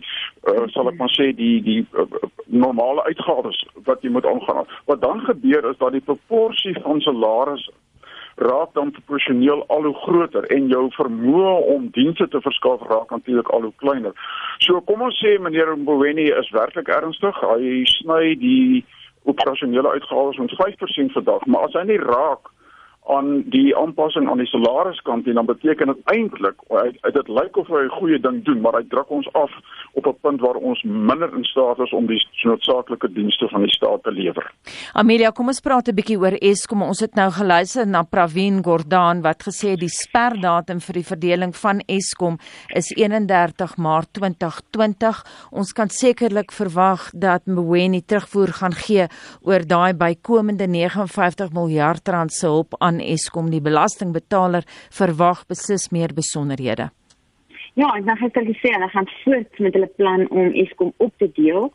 uh, 0.50 0.66
sal 0.74 0.90
ek 0.90 0.98
maar 0.98 1.14
sê 1.14 1.30
die 1.38 1.60
die 1.66 1.82
uh, 1.94 2.08
normale 2.46 3.06
uitgawes 3.10 3.60
wat 3.90 4.02
jy 4.02 4.14
moet 4.16 4.26
aangaan. 4.26 4.66
Wat 4.90 5.02
dan 5.02 5.22
gebeur 5.30 5.70
is 5.70 5.78
dat 5.78 5.94
die 5.94 6.06
proporsie 6.10 6.74
van 6.82 7.04
salaris 7.06 7.70
raak 8.38 8.74
dan 8.74 8.92
proporsioneel 8.92 9.64
al 9.68 9.84
hoe 9.84 9.96
groter 9.96 10.46
en 10.54 10.68
jou 10.70 10.84
vermoë 10.94 11.54
om 11.74 11.88
dienste 11.94 12.28
te 12.28 12.42
verskaf 12.42 12.84
raak 12.90 13.10
natuurlik 13.10 13.50
al 13.50 13.66
hoe 13.66 13.74
kleiner. 13.82 14.14
So 14.62 14.82
kom 14.86 15.02
ons 15.02 15.18
sê 15.22 15.38
meneer 15.42 15.74
Mboweni 15.78 16.30
is 16.42 16.52
werklik 16.54 16.90
ernstig. 16.94 17.42
Hy 17.42 17.82
sny 17.98 18.36
die 18.42 18.86
operasionele 19.28 19.90
uitgawes 19.90 20.38
met 20.38 20.56
5% 20.56 21.18
vandag, 21.18 21.46
maar 21.46 21.68
as 21.68 21.76
hy 21.76 21.84
nie 21.88 22.00
raak 22.02 22.52
aan 23.08 23.44
die 23.50 23.76
aanpassing 23.78 24.30
aan 24.30 24.42
die 24.42 24.50
salariskant 24.52 25.28
en 25.28 25.40
dan 25.40 25.46
beteken 25.46 25.88
dit 25.88 26.02
eintlik 26.14 26.60
dit 27.14 27.28
lyk 27.28 27.58
of 27.58 27.68
hy 27.68 27.84
'n 27.86 27.98
goeie 28.00 28.20
ding 28.20 28.44
doen 28.44 28.62
maar 28.62 28.74
hy 28.74 28.84
druk 28.88 29.10
ons 29.10 29.28
af 29.34 29.52
op 29.94 30.06
'n 30.06 30.18
punt 30.22 30.42
waar 30.42 30.56
ons 30.56 30.84
minder 30.84 31.34
in 31.34 31.44
staat 31.44 31.80
is 31.80 31.94
om 31.94 32.06
die 32.08 32.22
noodsaaklike 32.44 33.12
dienste 33.14 33.48
van 33.48 33.62
die 33.62 33.72
staat 33.72 34.04
te 34.04 34.12
lewer. 34.12 34.52
Amelia, 34.94 35.30
kom 35.30 35.48
ons 35.48 35.60
praat 35.60 35.88
'n 35.88 35.96
bietjie 35.96 36.20
oor 36.20 36.36
Eskom. 36.40 36.82
Ons 36.82 37.00
het 37.00 37.16
nou 37.16 37.32
geluister 37.32 37.88
na 37.88 38.04
Pravin 38.04 38.64
Gordhan 38.64 39.22
wat 39.22 39.44
gesê 39.44 39.70
het 39.70 39.80
die 39.80 39.90
sperdatum 39.90 40.80
vir 40.80 40.94
die 40.94 41.06
verdeling 41.06 41.56
van 41.56 41.82
Eskom 41.88 42.38
is 42.68 42.92
31 42.96 43.78
Maart 43.78 44.14
2020. 44.14 45.24
Ons 45.52 45.74
kan 45.74 45.90
sekerlik 45.90 46.52
verwag 46.52 47.12
dat 47.14 47.46
Mboweni 47.46 48.02
terugvoer 48.02 48.54
gaan 48.54 48.74
gee 48.74 49.08
oor 49.42 49.66
daai 49.66 49.94
bykomende 49.94 50.68
59 50.68 51.52
miljard 51.54 52.08
rand 52.08 52.34
se 52.34 52.46
hulp 52.46 52.76
aan 52.80 52.97
van 52.98 53.06
Eskom 53.06 53.50
die 53.52 53.62
belastingbetaler 53.62 54.66
verwag 54.90 55.46
beslis 55.48 55.90
meer 55.92 56.14
besonderhede. 56.14 56.90
Ja, 57.78 57.94
en 57.94 58.06
dan 58.06 58.18
het 58.18 58.34
hulle 58.34 58.54
gesê 58.56 58.74
hulle 58.74 58.90
gaan 58.90 59.10
voort 59.24 59.60
met 59.60 59.74
hulle 59.74 59.92
plan 59.96 60.30
om 60.30 60.54
Eskom 60.54 60.94
op 60.98 61.14
te 61.18 61.30
deel. 61.34 61.74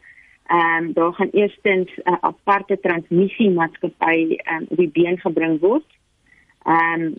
Ehm 0.51 0.85
um, 0.85 0.93
daar 0.93 1.13
gaan 1.13 1.31
eerstens 1.33 1.91
'n 1.97 2.11
uh, 2.11 2.17
aparte 2.21 2.81
transmissiemaatskappy 2.81 4.37
ehm 4.37 4.57
um, 4.57 4.67
op 4.69 4.77
die 4.77 4.91
been 4.91 5.19
gebring 5.19 5.61
word. 5.61 5.87
Ehm 6.65 7.03
um, 7.03 7.15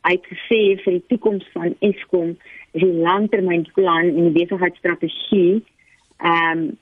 uitgesê 0.00 0.78
vir 0.82 0.92
die 0.92 1.04
toekoms 1.06 1.46
van 1.52 1.74
Eskom 1.78 2.36
is 2.70 2.82
die 2.82 2.92
langtermynplan 2.92 4.14
en 4.16 4.32
die 4.32 4.38
besigheidsstrategie 4.38 5.64
ehm 6.16 6.58
um, 6.58 6.78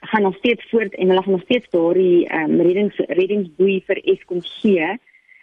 gaan 0.00 0.22
nog 0.22 0.36
steeds 0.36 0.68
voort 0.70 0.94
en 0.94 1.08
hulle 1.08 1.22
gaan 1.22 1.32
nog 1.32 1.42
steeds 1.48 1.70
daardie 1.70 2.28
ehm 2.28 2.50
um, 2.50 2.60
reddings 2.60 2.96
reddingsboei 2.96 3.82
vir 3.86 3.98
Eskom 4.04 4.40
gee 4.42 4.98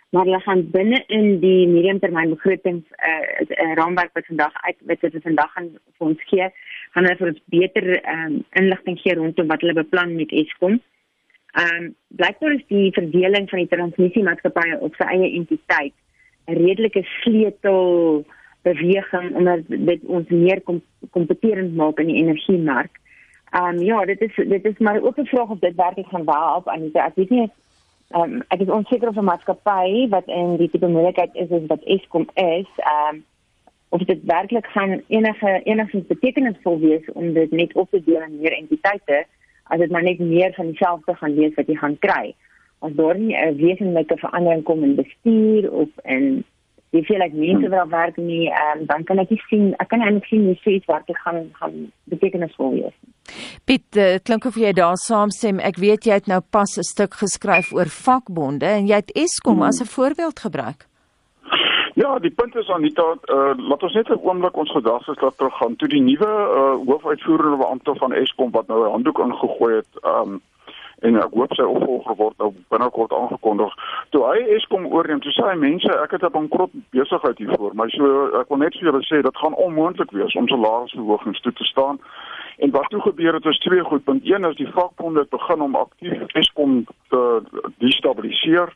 maar 0.09 0.25
hulle 0.25 0.39
gaan 0.39 0.69
binne 0.71 1.03
in 1.07 1.39
die 1.39 1.67
mediumtermynbegrotings 1.67 2.85
'n 2.89 3.53
uh, 3.53 3.73
raamwerk 3.73 4.13
wat 4.13 4.25
vandag 4.25 4.53
uit 4.61 4.77
wat 4.79 5.01
dit 5.01 5.21
vandag 5.23 5.51
gaan 5.53 5.69
vir 5.97 6.07
ons 6.07 6.23
gee, 6.31 6.47
gaan 6.91 7.03
hulle 7.03 7.17
vir 7.17 7.27
ons 7.27 7.41
beter 7.45 7.85
um, 8.13 8.43
inligting 8.61 8.99
gee 8.99 9.15
rondom 9.15 9.47
wat 9.47 9.61
hulle 9.61 9.73
beplan 9.73 10.15
met 10.15 10.31
Eskom. 10.31 10.79
Ehm 11.51 11.83
um, 11.83 11.95
blykbaar 12.07 12.53
is 12.53 12.65
die 12.67 12.91
verdeling 12.93 13.49
van 13.49 13.59
die 13.59 13.71
transmissiemaatskappye 13.75 14.79
op 14.79 14.95
sy 14.95 15.07
eie 15.13 15.31
entiteit 15.41 15.93
'n 16.47 16.57
redelike 16.63 17.03
sleutel 17.21 18.25
beweging 18.61 19.35
omdat 19.35 19.61
dit 19.67 20.01
ons 20.05 20.29
meer 20.29 20.61
kom, 20.61 20.81
kompeterend 21.09 21.75
maak 21.75 21.99
in 21.99 22.07
die 22.07 22.21
energiemark. 22.23 22.99
Ehm 23.51 23.77
um, 23.77 23.81
ja, 23.81 24.05
dit 24.05 24.21
is 24.21 24.35
dit 24.35 24.65
is 24.65 24.77
maar 24.77 25.01
ook 25.01 25.17
'n 25.17 25.25
vraag 25.25 25.49
of 25.49 25.59
dit 25.59 25.75
werklik 25.75 26.07
gaan 26.07 26.23
waar 26.23 26.55
op 26.55 26.67
aan 26.67 26.89
die 26.89 27.01
ek 27.01 27.15
weet 27.15 27.29
nie 27.29 27.41
Ehm 27.41 27.68
um, 28.15 28.41
ek 28.47 28.59
is 28.65 28.69
onseker 28.69 29.07
of 29.07 29.17
'n 29.17 29.23
maatskappy 29.23 30.07
wat 30.09 30.27
in 30.27 30.57
die 30.57 30.69
tipe 30.69 30.87
moontlikheid 30.87 31.35
is 31.35 31.49
is 31.49 31.67
wat 31.67 31.83
Eskom 31.83 32.29
is, 32.33 32.69
ehm 32.77 33.15
um, 33.15 33.23
of 33.89 34.03
dit 34.05 34.19
werklik 34.23 34.65
gaan 34.65 35.01
enige 35.07 35.61
enigstens 35.63 36.07
betekenisvol 36.07 36.79
wees 36.79 37.05
om 37.13 37.33
dit 37.33 37.51
net 37.51 37.73
op 37.73 37.89
te 37.89 38.03
deel 38.03 38.21
in 38.21 38.39
meer 38.41 38.53
entiteite 38.53 39.25
as 39.63 39.79
dit 39.79 39.91
maar 39.91 40.03
net 40.03 40.19
meer 40.19 40.53
van 40.53 40.65
dieselfde 40.65 41.15
gaan 41.15 41.35
wees 41.35 41.53
wat 41.55 41.67
jy 41.67 41.75
gaan 41.75 41.97
kry. 41.99 42.35
As 42.79 42.93
daar 42.93 43.17
nie 43.17 43.35
'n 43.35 43.55
wesenlike 43.55 44.17
verandering 44.17 44.63
kom 44.63 44.83
in 44.83 44.95
bestuur 44.95 45.71
of 45.71 45.89
in 46.03 46.43
jy 46.95 47.03
voel 47.05 47.21
like 47.21 47.37
mense 47.37 47.69
wat 47.69 47.77
daar 47.77 47.89
werk 47.89 48.17
nie, 48.17 48.49
um, 48.49 48.85
dan 48.89 49.03
kan 49.03 49.19
ek 49.19 49.29
nie 49.29 49.41
sien, 49.49 49.73
ek 49.79 49.89
kan 49.91 50.01
eintlik 50.01 50.25
sien 50.31 50.45
hoe 50.49 50.57
sê 50.63 50.79
wat 50.87 51.05
dit 51.07 51.17
gaan 51.25 51.49
gaan 51.59 51.91
betekenisvol 52.09 52.75
wees. 52.77 52.97
Piet, 53.65 53.87
uh, 53.95 54.17
klink 54.25 54.45
of 54.49 54.57
jy 54.57 54.73
daar 54.73 54.97
saamstem. 54.97 55.59
Ek 55.59 55.77
weet 55.77 56.09
jy 56.09 56.17
het 56.17 56.27
nou 56.27 56.41
pas 56.41 56.77
'n 56.77 56.83
stuk 56.83 57.13
geskryf 57.13 57.73
oor 57.73 57.89
vakbonde 57.89 58.65
en 58.65 58.87
jy 58.87 58.95
het 58.95 59.11
Eskom 59.15 59.61
hmm. 59.61 59.69
as 59.69 59.81
'n 59.81 59.85
voorbeeld 59.85 60.39
gebruik. 60.39 60.89
Ja, 61.99 62.19
die 62.19 62.31
punt 62.31 62.55
is 62.55 62.69
Anita, 62.69 63.03
uh, 63.03 63.53
laat 63.57 63.83
ons 63.83 63.93
net 63.93 64.09
'n 64.09 64.21
oomblik 64.23 64.57
ons 64.57 64.71
gedagtes 64.71 65.19
laat 65.21 65.37
teruggaan 65.37 65.75
toe 65.75 65.87
die 65.87 66.01
nuwe 66.01 66.31
uh, 66.59 66.75
hoofuitvoerende 66.87 67.57
beampte 67.57 67.95
van 67.95 68.13
Eskom 68.13 68.51
wat 68.51 68.67
nou 68.67 68.85
'n 68.85 68.91
handdoek 68.91 69.19
ingegooi 69.19 69.73
het, 69.75 69.93
um, 70.03 70.41
en 71.01 71.15
ek 71.15 71.33
hoop 71.33 71.53
sy 71.55 71.63
opvolger 71.63 72.15
word 72.15 72.37
nou 72.37 72.49
binnekort 72.73 73.13
aangekondig. 73.13 73.75
Toe 74.09 74.23
hy 74.27 74.39
Eskom 74.55 74.87
oorneem, 74.89 75.21
toe 75.23 75.31
sê 75.31 75.45
hy 75.47 75.55
mense, 75.59 75.91
ek 76.03 76.11
het 76.11 76.23
'n 76.23 76.35
bankrot 76.35 76.71
besigheid 76.91 77.37
hiervoor, 77.37 77.75
maar 77.75 77.89
so 77.89 78.39
ek 78.39 78.49
wil 78.49 78.57
net 78.57 78.73
vir 78.73 78.91
julle 78.91 79.03
sê 79.07 79.21
dit 79.21 79.37
gaan 79.37 79.53
onmoontlik 79.53 80.11
wees 80.11 80.35
om 80.35 80.47
salarisverhogings 80.47 81.41
toe 81.41 81.53
te 81.53 81.63
staan. 81.63 81.99
En 82.59 82.71
wat 82.71 82.89
toe 82.89 83.01
gebeur 83.01 83.33
het 83.33 83.45
is 83.45 83.59
twee 83.59 83.83
goed. 83.83 84.03
Punt 84.03 84.23
1 84.25 84.43
is 84.43 84.55
die 84.55 84.71
vakbonde 84.71 85.25
begin 85.29 85.61
om 85.61 85.75
aktief 85.75 86.33
Eskom 86.33 86.85
te 87.09 87.41
destabiliseer. 87.77 88.73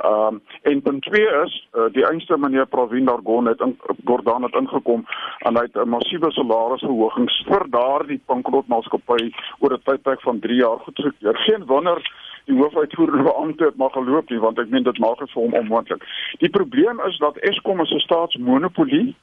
Ehm 0.00 0.34
um, 0.34 0.42
en 0.62 0.82
punt 0.82 1.02
2 1.02 1.22
is 1.44 1.68
uh, 1.72 1.92
die 1.92 2.04
einste 2.06 2.36
meneer 2.38 2.66
Provin 2.66 3.04
Dargon 3.04 3.46
het 3.46 3.60
in 3.60 3.78
Gordaan 4.04 4.42
het 4.42 4.54
ingekom 4.54 5.04
en 5.38 5.56
hy 5.56 5.62
het 5.62 5.76
'n 5.76 5.88
massiewe 5.88 6.30
salarisverhogings 6.32 7.42
vir 7.48 7.66
daardie 7.70 8.20
bankrotmaatskappy 8.26 9.32
oor 9.58 9.72
'n 9.72 9.82
tydperk 9.84 10.20
van 10.20 10.38
3 10.38 10.56
jaar 10.56 10.78
goedgekeur. 10.78 11.36
Geen 11.36 11.66
wonder 11.66 12.00
die 12.44 12.56
hoofuitvoerende 12.56 13.22
beampte 13.22 13.64
het 13.64 13.76
maar 13.76 13.90
geloop 13.90 14.30
nie 14.30 14.40
want 14.40 14.58
ek 14.58 14.68
meen 14.68 14.82
dit 14.82 14.98
maak 14.98 15.18
dit 15.18 15.30
vir 15.30 15.42
hom 15.42 15.54
onmoontlik. 15.54 16.04
Die 16.38 16.50
probleem 16.50 17.00
is 17.00 17.18
dat 17.18 17.36
Eskom 17.36 17.80
'n 17.80 17.86
staatsmonopolie 17.86 19.14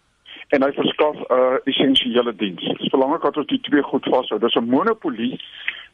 en 0.49 0.63
hy 0.63 0.71
verskaf 0.71 1.15
'n 1.15 1.33
uh, 1.33 1.57
essensiële 1.63 2.35
diens. 2.35 2.89
Belangrik 2.89 3.21
dat 3.21 3.37
ons 3.37 3.47
die 3.47 3.61
twee 3.61 3.81
goed 3.81 4.05
vashou. 4.05 4.39
Dis 4.39 4.55
'n 4.55 4.69
monopolie 4.69 5.41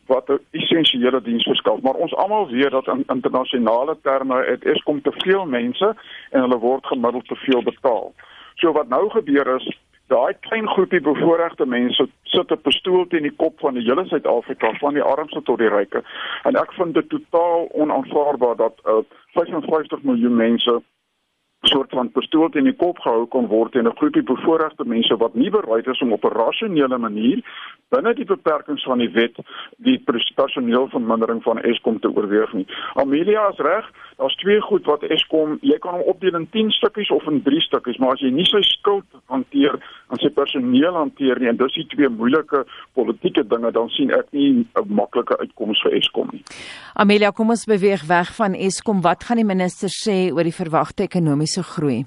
wat 0.07 0.29
'n 0.29 0.39
essensiële 0.51 1.21
diens 1.21 1.43
verskaf, 1.43 1.81
maar 1.81 1.93
ons 1.93 2.15
almal 2.15 2.47
weet 2.47 2.71
dat 2.71 2.87
in 2.87 3.03
internasionale 3.07 3.97
terme 4.01 4.43
het 4.45 4.65
Eskom 4.65 5.01
te 5.01 5.11
veel 5.11 5.45
mense 5.45 5.95
en 6.29 6.41
hulle 6.41 6.57
word 6.57 6.85
gemiddeld 6.85 7.27
te 7.27 7.35
veel 7.35 7.63
betaal. 7.63 8.13
So 8.55 8.71
wat 8.71 8.87
nou 8.87 9.09
gebeur 9.09 9.55
is 9.55 9.77
Daai 10.07 10.33
klein 10.39 10.67
groepie 10.67 10.99
bevoorregte 11.01 11.65
mense 11.65 12.07
sit 12.23 12.51
'n 12.51 12.61
pistool 12.61 13.05
teen 13.07 13.23
die 13.23 13.35
kop 13.43 13.59
van 13.59 13.73
die 13.73 13.83
hele 13.83 14.05
Suid-Afrika, 14.05 14.73
van 14.73 14.93
die 14.93 15.01
armste 15.01 15.41
tot 15.41 15.57
die 15.57 15.69
ryke. 15.69 16.03
En 16.43 16.55
ek 16.55 16.73
vind 16.73 16.93
dit 16.93 17.09
totaal 17.09 17.69
onaanvaarbaar 17.71 18.55
dat 18.55 18.75
uh, 18.85 18.97
55 19.33 20.03
miljoen 20.03 20.35
mense 20.35 20.81
soort 21.61 21.89
van 21.89 22.11
pistool 22.11 22.49
in 22.51 22.63
die 22.63 22.75
kop 22.75 22.99
gehou 22.99 23.25
kon 23.25 23.47
word 23.47 23.75
en 23.75 23.87
'n 23.87 23.95
groepie 23.95 24.23
bevoorregte 24.23 24.85
mense 24.85 25.17
wat 25.17 25.33
nie 25.33 25.49
bereid 25.49 25.87
is 25.87 26.01
om 26.01 26.11
op 26.11 26.23
'n 26.23 26.37
rasionele 26.37 26.97
manier 26.97 27.39
binne 27.93 28.13
die 28.17 28.27
beperkings 28.27 28.83
van 28.89 29.01
die 29.03 29.11
wet 29.13 29.37
die 29.85 29.97
personeelvermindering 30.05 31.41
van 31.45 31.61
Eskom 31.69 31.99
te 32.01 32.11
oorweeg 32.11 32.53
nie. 32.57 32.65
Amelia 32.99 33.47
is 33.51 33.61
reg, 33.63 33.87
daar's 34.21 34.35
twee 34.41 34.61
goed 34.65 34.87
wat 34.89 35.05
Eskom, 35.13 35.57
jy 35.61 35.77
kan 35.83 35.99
hom 35.99 36.13
opdeel 36.13 36.37
in 36.39 36.47
10 36.55 36.71
stukkies 36.77 37.11
of 37.13 37.25
in 37.31 37.41
3 37.45 37.61
stukkies, 37.67 37.99
maar 38.01 38.17
as 38.17 38.23
jy 38.25 38.31
nie 38.33 38.47
sy 38.49 38.63
skuld 38.67 39.07
hanteer 39.33 39.77
en 40.13 40.21
sy 40.21 40.31
personeel 40.33 40.97
hanteer 40.97 41.41
nie 41.41 41.51
en 41.51 41.59
dis 41.59 41.77
die 41.79 41.87
twee 41.93 42.09
moeilike 42.09 42.63
politieke 42.97 43.45
dinge, 43.49 43.71
dan 43.75 43.91
sien 43.97 44.13
ek 44.13 44.31
nie 44.33 44.65
'n 44.65 44.87
maklike 44.87 45.37
uitkoms 45.39 45.81
vir 45.83 45.97
Eskom 45.99 46.29
nie. 46.33 46.43
Amelia, 46.95 47.31
kom 47.31 47.49
ons 47.49 47.65
beweeg 47.65 48.07
weg 48.07 48.35
van 48.35 48.53
Eskom. 48.53 49.01
Wat 49.01 49.23
gaan 49.23 49.37
die 49.37 49.51
minister 49.53 49.89
sê 49.89 50.31
oor 50.31 50.43
die 50.43 50.59
verwagte 50.63 51.03
ekonomiese 51.03 51.63
groei? 51.63 52.05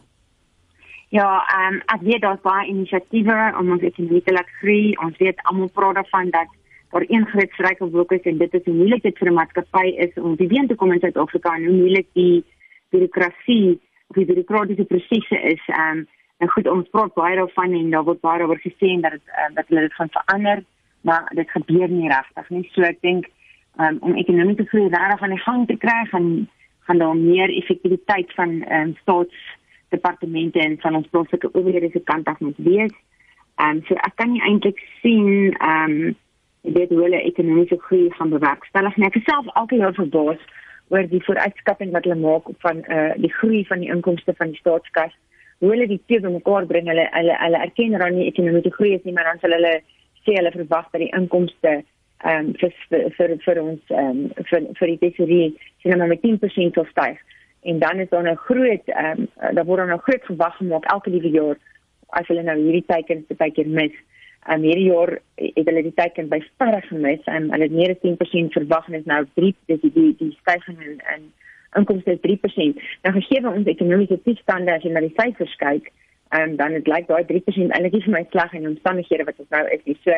Ja, 1.09 1.45
ehm 1.47 1.75
um, 1.75 1.83
ek 1.95 2.01
weet 2.03 2.23
daar's 2.23 2.43
baie 2.43 2.67
inisiatiewe 2.69 3.55
om 3.59 3.71
ons 3.71 3.83
ekonomie 3.83 4.23
te 4.27 4.33
laat 4.35 4.49
groei. 4.59 4.97
Ons 5.05 5.19
weet 5.23 5.43
almal 5.43 5.71
praat 5.75 5.95
daarvan 5.95 6.31
dat 6.35 6.51
daar 6.91 7.05
een 7.09 7.27
groot 7.27 7.51
struikelblok 7.51 8.13
is 8.13 8.27
en 8.31 8.39
dit 8.39 8.55
is 8.55 8.65
hoe 8.65 8.75
moeilik 8.75 9.03
dit 9.03 9.19
vir 9.19 9.31
'n 9.31 9.35
maatskappy 9.35 9.87
is 10.07 10.15
om 10.15 10.35
die 10.37 10.47
been 10.47 10.67
te 10.67 10.75
kom 10.75 10.93
in 10.93 11.01
Suid-Afrika 11.01 11.55
en 11.55 11.65
hoe 11.65 11.77
moeilik 11.77 12.07
die 12.13 12.45
bureaukrasie 12.91 13.81
of 14.09 14.17
die 14.17 14.25
bureaukratiese 14.25 14.85
prosesse 14.85 15.39
is. 15.43 15.63
Ehm 15.67 15.99
um, 15.99 16.07
en 16.39 16.49
goed, 16.49 16.67
ons 16.69 16.89
praat 16.89 17.15
baie 17.15 17.37
daarvan 17.37 17.73
en 17.73 17.91
daar 17.91 18.05
word 18.05 18.21
baie 18.21 18.47
oor 18.47 18.61
gesê 18.61 19.01
dat 19.01 19.13
dit 19.13 19.27
uh, 19.27 19.55
dat 19.55 19.65
hulle 19.69 19.81
dit 19.81 19.95
gaan 19.95 20.11
verander, 20.11 20.65
maar 21.01 21.31
dit 21.35 21.51
gebeur 21.51 21.89
nie 21.89 22.09
regtig 22.09 22.51
nie. 22.51 22.69
So 22.73 22.83
ek 22.83 23.01
dink 23.01 23.27
um, 23.79 23.97
om 24.01 24.15
ekonomie 24.15 24.57
te 24.57 24.67
groei 24.67 24.89
regtig 24.89 25.23
aan 25.23 25.37
die 25.37 25.47
gang 25.47 25.67
te 25.67 25.77
kry 25.77 26.05
gaan 26.11 26.49
gaan 26.87 26.99
daar 26.99 27.17
meer 27.17 27.57
effektiwiteit 27.57 28.33
van 28.35 28.63
ehm 28.63 28.89
um, 28.89 28.97
staatsdepartemente 29.97 30.59
en 30.59 30.77
van 30.81 30.95
ons 30.95 31.09
plaaslike 31.11 31.51
owerhede 31.53 31.91
se 31.93 32.01
kant 32.01 32.27
af 32.27 32.41
moet 32.41 32.57
wees. 32.57 32.93
Ehm 33.57 33.77
um, 33.77 33.83
so 33.89 33.95
ek 33.95 34.13
kan 34.15 34.33
nie 34.33 34.43
eintlik 34.43 34.79
sien 35.03 35.55
ehm 35.59 35.91
um, 35.91 36.17
dit 36.63 36.89
hoe 36.91 37.03
hulle 37.03 37.23
ekonomiese 37.23 37.79
groei 37.79 38.11
gaan 38.11 38.31
bewerkstellig 38.31 38.97
nie. 38.97 39.07
Ek 39.07 39.17
is 39.17 39.25
self 39.25 39.47
elke 39.55 39.77
jaar 39.77 39.95
verbaas 39.95 40.41
oor 40.89 41.07
die 41.09 41.23
vooruitskatting 41.25 41.93
wat 41.93 42.05
hulle 42.05 42.21
maak 42.21 42.49
van 42.65 42.83
eh 42.85 42.97
uh, 42.97 43.13
die 43.17 43.33
groei 43.33 43.65
van 43.67 43.81
die 43.81 43.91
inkomste 43.91 44.35
van 44.39 44.53
die 44.53 44.61
staatskas. 44.61 45.13
Hoe 45.59 45.71
hulle 45.71 45.87
die 45.87 46.03
twee 46.07 46.21
bymekaar 46.21 46.67
bring. 46.67 46.89
Hulle 46.89 47.09
hulle 47.13 47.37
hulle 47.45 47.63
erken 47.67 47.99
dan 47.99 48.15
nie 48.15 48.27
ekonomiese 48.27 48.75
groei 48.79 48.95
is 48.95 49.05
nie, 49.05 49.13
maar 49.13 49.25
dan 49.25 49.39
sal 49.41 49.57
hulle 49.59 49.81
sê 50.25 50.37
hulle 50.37 50.53
verwag 50.53 50.91
dat 50.91 51.01
die 51.01 51.15
inkomste 51.21 51.83
ehm 52.25 52.47
um, 52.47 52.53
vir 52.61 52.73
vir 53.17 53.39
vir 53.47 53.63
ons 53.63 53.83
ehm 53.91 54.27
um, 54.27 54.45
vir 54.51 54.69
vir 54.81 54.93
die 54.93 55.01
tesorie 55.09 55.49
sien 55.83 55.99
maar 55.99 56.13
met 56.13 56.23
10% 56.23 56.75
sal 56.75 56.87
styg. 56.93 57.19
En 57.67 57.79
dan 57.79 57.99
is 57.99 58.09
daar 58.09 58.31
'n 58.31 58.37
groot 58.37 58.85
ehm 58.85 59.21
um, 59.21 59.55
daar 59.55 59.65
word 59.65 59.89
'n 59.89 60.05
groot 60.07 60.25
gewag 60.25 60.57
gemaak 60.57 60.85
elke 60.85 61.11
liewe 61.11 61.31
jaar 61.31 61.57
as 62.09 62.27
hulle 62.27 62.43
nou 62.43 62.59
hierdie 62.59 62.85
teikens 62.87 63.25
baie 63.37 63.53
keer 63.53 63.69
mis. 63.69 63.95
Ehm 64.47 64.59
um, 64.59 64.63
hierdie 64.63 64.91
jaar 64.93 65.19
het 65.35 65.67
hulle 65.69 65.83
die 65.83 65.95
teiken 65.95 66.29
by 66.29 66.41
verre 66.59 66.81
gemis 66.81 67.25
en 67.25 67.43
um, 67.43 67.51
hulle 67.51 67.67
het 67.69 67.73
meer 67.79 67.91
as 67.91 68.03
10% 68.05 68.53
verwag 68.59 68.89
en 68.89 68.95
is 68.95 69.05
nou 69.05 69.27
3 69.35 69.55
dis 69.67 69.81
die 69.81 69.93
die, 69.93 70.15
die 70.19 70.37
stygings 70.41 70.85
in 70.85 71.01
in 71.15 71.23
inkomste 71.79 72.13
is 72.13 72.21
3%. 72.21 72.83
Nou 73.03 73.15
gegee 73.15 73.49
ons 73.49 73.67
ekonomiese 73.67 74.23
toestande 74.23 74.73
as 74.73 74.83
jy 74.83 74.93
na 74.93 75.01
die 75.01 75.17
syfers 75.17 75.57
kyk, 75.57 75.93
ehm 76.29 76.43
um, 76.43 76.57
dan 76.57 76.73
het 76.73 76.87
lyk 76.87 77.07
daai 77.07 77.25
3% 77.25 77.73
eintlik 77.75 77.93
nie 77.93 78.05
vir 78.07 78.17
my 78.19 78.27
sleg 78.31 78.53
in 78.53 78.67
omstandighede 78.67 79.25
wat 79.25 79.39
ons 79.39 79.51
nou 79.51 79.65
is 79.69 79.83
nie. 79.85 79.99
So 80.05 80.13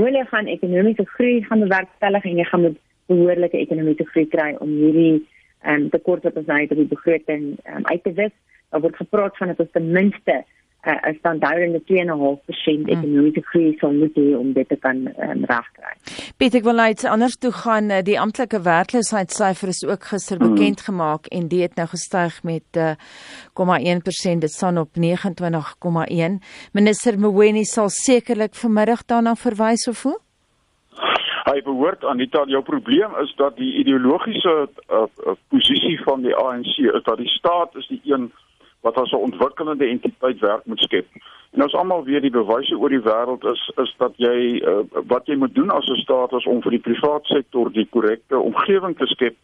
hoe 0.00 0.10
jy 0.10 0.24
gaan 0.24 0.46
ekonomiese 0.46 1.04
groei 1.04 1.44
gaan 1.44 1.60
bewerkstellig 1.60 2.24
en 2.24 2.36
jy 2.36 2.44
gaan 2.44 2.62
met 2.62 2.76
behoorlike 3.06 3.58
ekonomiese 3.58 4.04
groei 4.10 4.26
kry 4.26 4.50
om 4.58 4.68
hierdie 4.68 5.14
ehm 5.14 5.31
um, 5.66 5.90
tekort 5.90 6.22
wat 6.22 6.36
ons 6.36 6.46
nou 6.46 6.60
het 6.60 6.70
op 6.70 6.82
die 6.82 6.90
begroting 6.94 7.44
um, 7.66 7.86
uit 7.86 8.02
te 8.02 8.12
wis. 8.12 8.34
Daar 8.70 8.80
word 8.80 8.96
gepraat 8.96 9.36
van 9.36 9.52
dat 9.52 9.60
ons 9.60 9.70
ten 9.72 9.90
minste 9.90 10.44
uh, 10.86 11.10
'n 11.10 11.16
standaardende 11.18 11.80
2.5% 11.80 12.88
ekonomiese 12.94 13.42
groei 13.42 13.76
sal 13.78 13.92
moet 13.92 14.14
hê 14.14 14.34
om 14.36 14.52
dit 14.52 14.68
te 14.68 14.76
kan 14.76 14.96
um, 14.96 15.44
regkry. 15.44 15.94
Piet, 16.36 16.54
ek 16.54 16.64
wil 16.66 16.74
nou 16.74 16.88
iets 16.90 17.04
anders 17.04 17.36
toe 17.36 17.52
gaan. 17.52 17.90
Eh, 17.90 18.02
die 18.02 18.18
amptelike 18.20 18.60
werkloosheidssyfer 18.62 19.68
is 19.68 19.84
ook 19.86 20.04
gister 20.04 20.40
mm. 20.40 20.48
bekend 20.48 20.80
gemaak 20.80 21.26
en 21.26 21.48
dit 21.48 21.62
het 21.62 21.74
nou 21.78 21.88
gestyg 21.88 22.42
met 22.42 22.66
0,1%. 22.74 22.82
Uh, 23.62 24.40
dit 24.40 24.50
staan 24.50 24.78
op 24.78 24.90
29,1. 24.98 26.42
Minister 26.72 27.18
Mweni 27.18 27.64
sal 27.64 27.88
sekerlik 27.88 28.54
vanmiddag 28.54 29.04
daarna 29.04 29.34
verwys 29.34 29.88
of 29.88 30.02
hoe? 30.02 30.18
Hy 31.42 31.58
behoort 31.66 32.04
Anita, 32.06 32.44
jou 32.46 32.62
probleem 32.62 33.14
is 33.22 33.32
dat 33.36 33.56
die 33.58 33.72
ideologiese 33.80 34.54
uh, 34.68 35.02
uh, 35.02 35.34
posisie 35.50 35.98
van 36.02 36.22
die 36.22 36.34
ANC 36.38 36.76
is 36.78 37.02
dat 37.02 37.18
die 37.18 37.28
staat 37.28 37.74
is 37.74 37.88
die 37.90 38.00
een 38.04 38.30
wat 38.82 38.98
as 38.98 39.10
'n 39.10 39.26
ontwikkelende 39.28 39.86
entiteit 39.86 40.38
werk 40.38 40.64
moet 40.66 40.80
skep. 40.80 41.06
En 41.50 41.62
ons 41.62 41.74
almal 41.74 42.04
weet 42.04 42.22
die 42.22 42.30
bewyse 42.30 42.78
oor 42.78 42.88
die 42.88 43.02
wêreld 43.02 43.44
is 43.44 43.70
is 43.76 43.94
dat 43.98 44.12
jy 44.16 44.62
uh, 44.62 44.86
wat 45.06 45.26
jy 45.26 45.36
moet 45.36 45.54
doen 45.54 45.70
as 45.70 45.86
'n 45.86 46.02
staat 46.04 46.32
is 46.32 46.46
om 46.46 46.62
vir 46.62 46.70
die 46.70 46.86
private 46.88 47.26
sektor 47.26 47.72
die 47.72 47.88
korrekte 47.90 48.38
omgewing 48.38 48.96
te 48.98 49.06
skep 49.06 49.36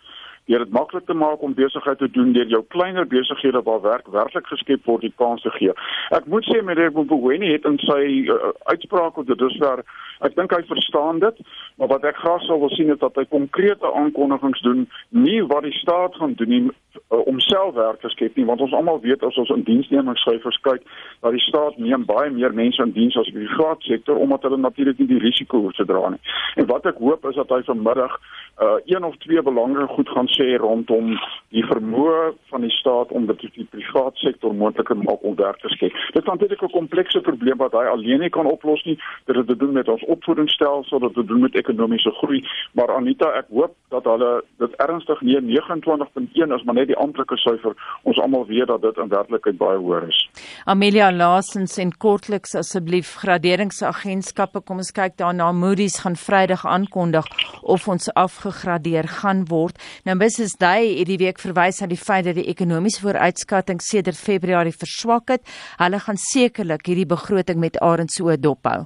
deur 0.48 0.64
dit 0.64 0.74
maklik 0.74 1.06
te 1.06 1.14
maak 1.14 1.42
om 1.44 1.54
besigheid 1.54 1.98
te 1.98 2.10
doen 2.10 2.32
deur 2.32 2.48
jou 2.48 2.62
kleiner 2.74 3.06
besighede 3.06 3.62
waar 3.62 3.80
werk 3.84 4.08
werklik 4.12 4.46
geskep 4.48 4.84
word 4.88 5.04
die 5.04 5.12
kans 5.16 5.44
te 5.44 5.52
gee. 5.58 5.74
Ek 6.16 6.26
moet 6.26 6.46
sê 6.48 6.62
meneer 6.64 6.92
Mboweni 6.96 7.52
het 7.52 7.68
in 7.68 7.78
sy 7.84 8.02
uh, 8.32 8.52
uitspraak 8.72 9.18
oor 9.18 9.28
dit 9.28 9.38
dusver 9.38 9.84
ek 10.26 10.34
dink 10.34 10.52
hy 10.54 10.62
verstaan 10.66 11.20
dit, 11.22 11.40
maar 11.78 11.92
wat 11.92 12.06
ek 12.08 12.18
graag 12.18 12.42
sou 12.46 12.58
wil 12.62 12.72
sien 12.74 12.90
is 12.90 13.00
dat 13.02 13.16
hy 13.18 13.24
konkrete 13.30 13.86
aankondigings 14.00 14.62
doen, 14.66 14.86
nie 15.14 15.38
wat 15.46 15.66
die 15.66 15.74
staat 15.78 16.16
gaan 16.18 16.34
doen 16.40 16.50
nie 16.50 16.62
uh, 16.66 17.20
om 17.30 17.38
self 17.44 17.76
werk 17.76 18.00
te 18.02 18.10
skep 18.14 18.36
nie, 18.38 18.46
want 18.48 18.62
ons 18.64 18.74
almal 18.74 19.00
weet 19.04 19.22
as 19.26 19.38
ons 19.38 19.52
in 19.54 19.62
diensnemingssyfers 19.68 20.58
kyk 20.66 20.82
dat 21.22 21.36
die 21.36 21.44
staat 21.46 21.78
neem 21.82 22.06
baie 22.08 22.32
meer 22.34 22.54
mense 22.56 22.82
in 22.82 22.94
diens 22.96 23.18
as 23.20 23.30
die 23.30 23.46
private 23.46 23.86
sektor 23.86 24.18
omdat 24.18 24.46
hulle 24.46 24.58
natuurlik 24.58 24.98
nie 24.98 25.10
die 25.12 25.22
risiko 25.22 25.62
hoef 25.66 25.78
te 25.78 25.86
dra 25.88 26.14
nie. 26.14 26.22
En 26.58 26.68
wat 26.70 26.86
ek 26.90 26.98
hoop 27.02 27.26
is 27.30 27.38
dat 27.38 27.52
hy 27.54 27.62
vanmiddag 27.68 28.18
uh, 28.18 28.78
een 28.90 29.06
of 29.06 29.16
twee 29.22 29.42
belangrike 29.42 29.94
goed 29.94 30.10
gaan 30.16 30.30
sê 30.38 30.57
rondom 30.62 31.16
die 31.54 31.64
vermoë 31.66 32.33
van 32.52 32.64
die 32.64 32.73
staat 32.78 33.12
om 33.16 33.26
dit 33.26 33.45
die 33.57 33.66
private 33.73 34.21
sektor 34.23 34.54
moontlik 34.54 34.90
maak 35.02 35.25
om 35.26 35.37
werk 35.37 35.61
te 35.61 35.71
skep. 35.75 35.92
Dit 36.14 36.23
is 36.23 36.28
natuurlik 36.28 36.62
'n 36.62 36.78
komplekse 36.78 37.21
probleem 37.21 37.59
wat 37.59 37.73
hy 37.73 37.85
alleen 37.85 38.21
nie 38.21 38.30
kan 38.30 38.47
oplos 38.47 38.85
nie. 38.85 38.99
Dit 39.26 39.37
het 39.37 39.47
te 39.47 39.57
doen 39.57 39.73
met 39.73 39.88
ons 39.88 40.04
opvoedingsstelsel, 40.04 40.99
dit 40.99 41.09
het 41.09 41.16
te 41.16 41.25
doen 41.25 41.40
met 41.40 41.54
ekonomiese 41.54 42.11
groei, 42.11 42.45
maar 42.73 42.95
Anita, 42.97 43.33
ek 43.33 43.47
hoop 43.50 43.75
dat 43.88 44.04
hulle 44.04 44.42
dit 44.59 44.75
ernstig 44.76 45.21
neem. 45.21 45.49
29.1 45.49 46.52
is 46.54 46.62
maar 46.64 46.75
net 46.75 46.87
die 46.87 46.97
amptelike 46.97 47.37
syfer. 47.37 47.75
Ons 48.02 48.21
almal 48.21 48.47
weet 48.47 48.66
dat 48.66 48.83
dit 48.83 48.97
in 48.97 49.09
werklikheid 49.09 49.57
baie 49.57 49.78
hoër 49.78 50.09
is. 50.09 50.28
Amelia 50.64 51.12
Lasens 51.12 51.78
en 51.78 51.92
kortliks 51.97 52.54
asseblief 52.54 53.14
graderingsagentskappe, 53.23 54.61
kom 54.61 54.76
ons 54.83 54.92
kyk 54.92 55.16
daarna. 55.16 55.52
Moody's 55.52 55.99
gaan 56.04 56.16
Vrydag 56.16 56.66
aankondig 56.66 57.26
of 57.62 57.88
ons 57.88 58.12
afgegradeer 58.12 59.09
gaan 59.09 59.45
word. 59.49 59.78
Nou 60.04 60.16
Mrs 60.28 60.58
Day 60.61 60.90
het 60.99 61.08
die 61.08 61.16
week 61.23 61.38
verwys 61.40 61.78
na 61.80 61.87
die 61.88 61.97
feit 61.97 62.26
dat 62.26 62.37
die 62.37 62.50
ekonomiese 62.52 63.00
vooruitskatting 63.00 63.78
sedert 63.80 64.18
Februarie 64.20 64.75
verswak 64.76 65.30
het. 65.32 65.44
Hulle 65.80 66.00
gaan 66.04 66.20
sekerlik 66.20 66.85
hierdie 66.90 67.08
begroting 67.08 67.56
met 67.62 67.78
arendsoe 67.80 68.37
dophou. 68.37 68.82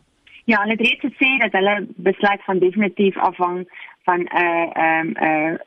Ja, 0.47 0.61
hulle 0.63 0.77
het 0.77 0.85
reeds 0.87 1.03
gesê 1.09 1.33
dat 1.43 1.57
hulle 1.59 1.75
besluit 2.07 2.45
van 2.47 2.63
definitief 2.63 3.19
afhang 3.19 3.65
van 4.07 4.21
'n 4.23 4.45
uh, 4.45 4.69
'n 4.87 5.17
um, 5.27 5.59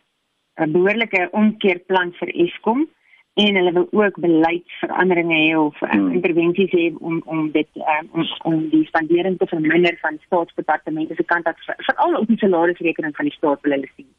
'n 0.64 0.72
behoorlike 0.72 1.28
omkeerplan 1.32 2.16
vir 2.20 2.30
Eskom 2.46 2.88
en 3.34 3.56
hulle 3.56 3.72
wil 3.72 3.88
ook 3.92 4.20
beleidsveranderinge 4.28 5.40
hê 5.44 5.56
of 5.60 5.82
um, 5.82 5.90
hmm. 5.90 6.12
intervensies 6.12 6.72
hê 6.72 6.86
om 7.00 7.22
om 7.26 7.52
dit 7.52 7.70
um, 7.76 8.08
om, 8.12 8.24
om 8.44 8.70
die 8.70 8.86
spandering 8.86 9.38
te 9.38 9.48
verminder 9.48 9.98
van 10.02 10.20
staatsdepartemente 10.26 11.16
se 11.16 11.24
kant 11.24 11.46
af 11.46 11.58
veral 11.66 12.16
op 12.16 12.28
die 12.28 12.38
salarisrekening 12.38 13.16
van 13.16 13.26
die 13.26 13.38
staat 13.38 13.62
wil 13.62 13.72
hulle 13.72 13.92
sien. 13.96 14.14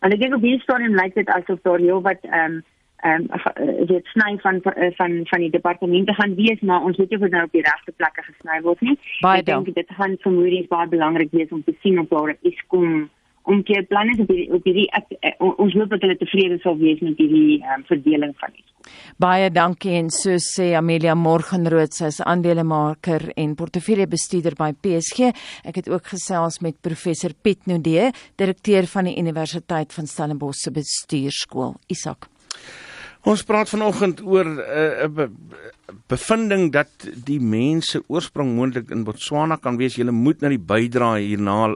En 0.00 0.12
ek 0.12 0.20
dink 0.20 0.34
op 0.34 0.44
hierdie 0.44 0.62
stadium 0.62 0.96
lyk 0.98 1.14
dit 1.14 1.28
asof 1.28 1.62
daar 1.62 1.82
heel 1.82 2.02
wat 2.02 2.24
ehm 2.30 2.56
um, 2.56 2.64
ehm 3.04 3.26
um, 3.28 3.86
dit 3.86 4.06
sny 4.12 4.38
van 4.42 4.60
van 4.96 5.20
van 5.30 5.40
die 5.40 5.50
departemente 5.50 6.14
gaan 6.14 6.34
wees, 6.34 6.60
maar 6.60 6.82
ons 6.82 6.96
weet 6.96 7.10
nie 7.10 7.18
of 7.18 7.24
dit 7.24 7.32
nou 7.32 7.44
op 7.44 7.52
die 7.52 7.66
regte 7.66 7.92
plekke 7.96 8.22
gesny 8.22 8.60
word 8.62 8.80
nie. 8.80 8.98
Baie 9.20 9.42
ek 9.42 9.50
dink 9.50 9.74
dit 9.74 9.92
gaan 9.98 10.16
vermoedens 10.24 10.70
baie 10.72 10.88
belangrik 10.88 11.30
wees 11.30 11.52
om 11.52 11.62
te 11.64 11.76
sien 11.82 12.00
of 12.00 12.08
daar 12.08 12.36
is 12.40 12.62
kom 12.66 13.10
om 13.46 13.62
keer 13.66 13.86
planne 13.90 14.16
op 14.22 14.30
die 14.30 14.46
op 14.52 14.64
die 14.64 14.86
ons 15.38 15.74
hoop 15.74 15.92
dat 15.94 16.02
hulle 16.04 16.18
tevrede 16.20 16.58
sal 16.62 16.78
wees 16.80 17.02
met 17.04 17.18
hierdie 17.20 17.60
um, 17.62 17.84
verdeling 17.90 18.34
van 18.40 18.54
die 18.54 18.64
Baie 19.18 19.50
dankie 19.50 19.96
en 19.98 20.10
so 20.14 20.36
sê 20.42 20.68
Amelia 20.78 21.16
Morgenrood 21.18 21.94
sy 21.96 22.10
is 22.12 22.20
aandelemaker 22.22 23.32
en 23.34 23.56
portefeuljebestuurder 23.58 24.54
by 24.58 24.70
PSG. 24.84 25.32
Ek 25.66 25.80
het 25.80 25.90
ook 25.90 26.12
gesels 26.14 26.60
met 26.62 26.78
professor 26.84 27.34
Piet 27.34 27.66
Nudee, 27.66 28.12
direkteur 28.38 28.86
van 28.92 29.10
die 29.10 29.16
Universiteit 29.18 29.94
van 29.96 30.06
Stellenbosch 30.06 30.62
se 30.62 30.74
bestuurskool. 30.74 31.74
Isak. 31.90 32.30
Ons 33.26 33.42
praat 33.42 33.66
vanoggend 33.66 34.20
oor 34.22 34.46
'n 34.46 34.58
uh, 34.62 35.02
uh, 35.02 35.08
be 35.10 35.24
bevinding 36.06 36.70
dat 36.70 36.90
die 37.26 37.40
mense 37.40 37.98
oorsprong 38.06 38.54
moontlik 38.54 38.90
in 38.94 39.02
Botswana 39.02 39.56
kan 39.56 39.76
wees. 39.76 39.96
Jy 39.98 40.04
moet 40.10 40.40
na 40.40 40.48
die 40.48 40.62
bydrae 40.62 41.24
hierna 41.24 41.74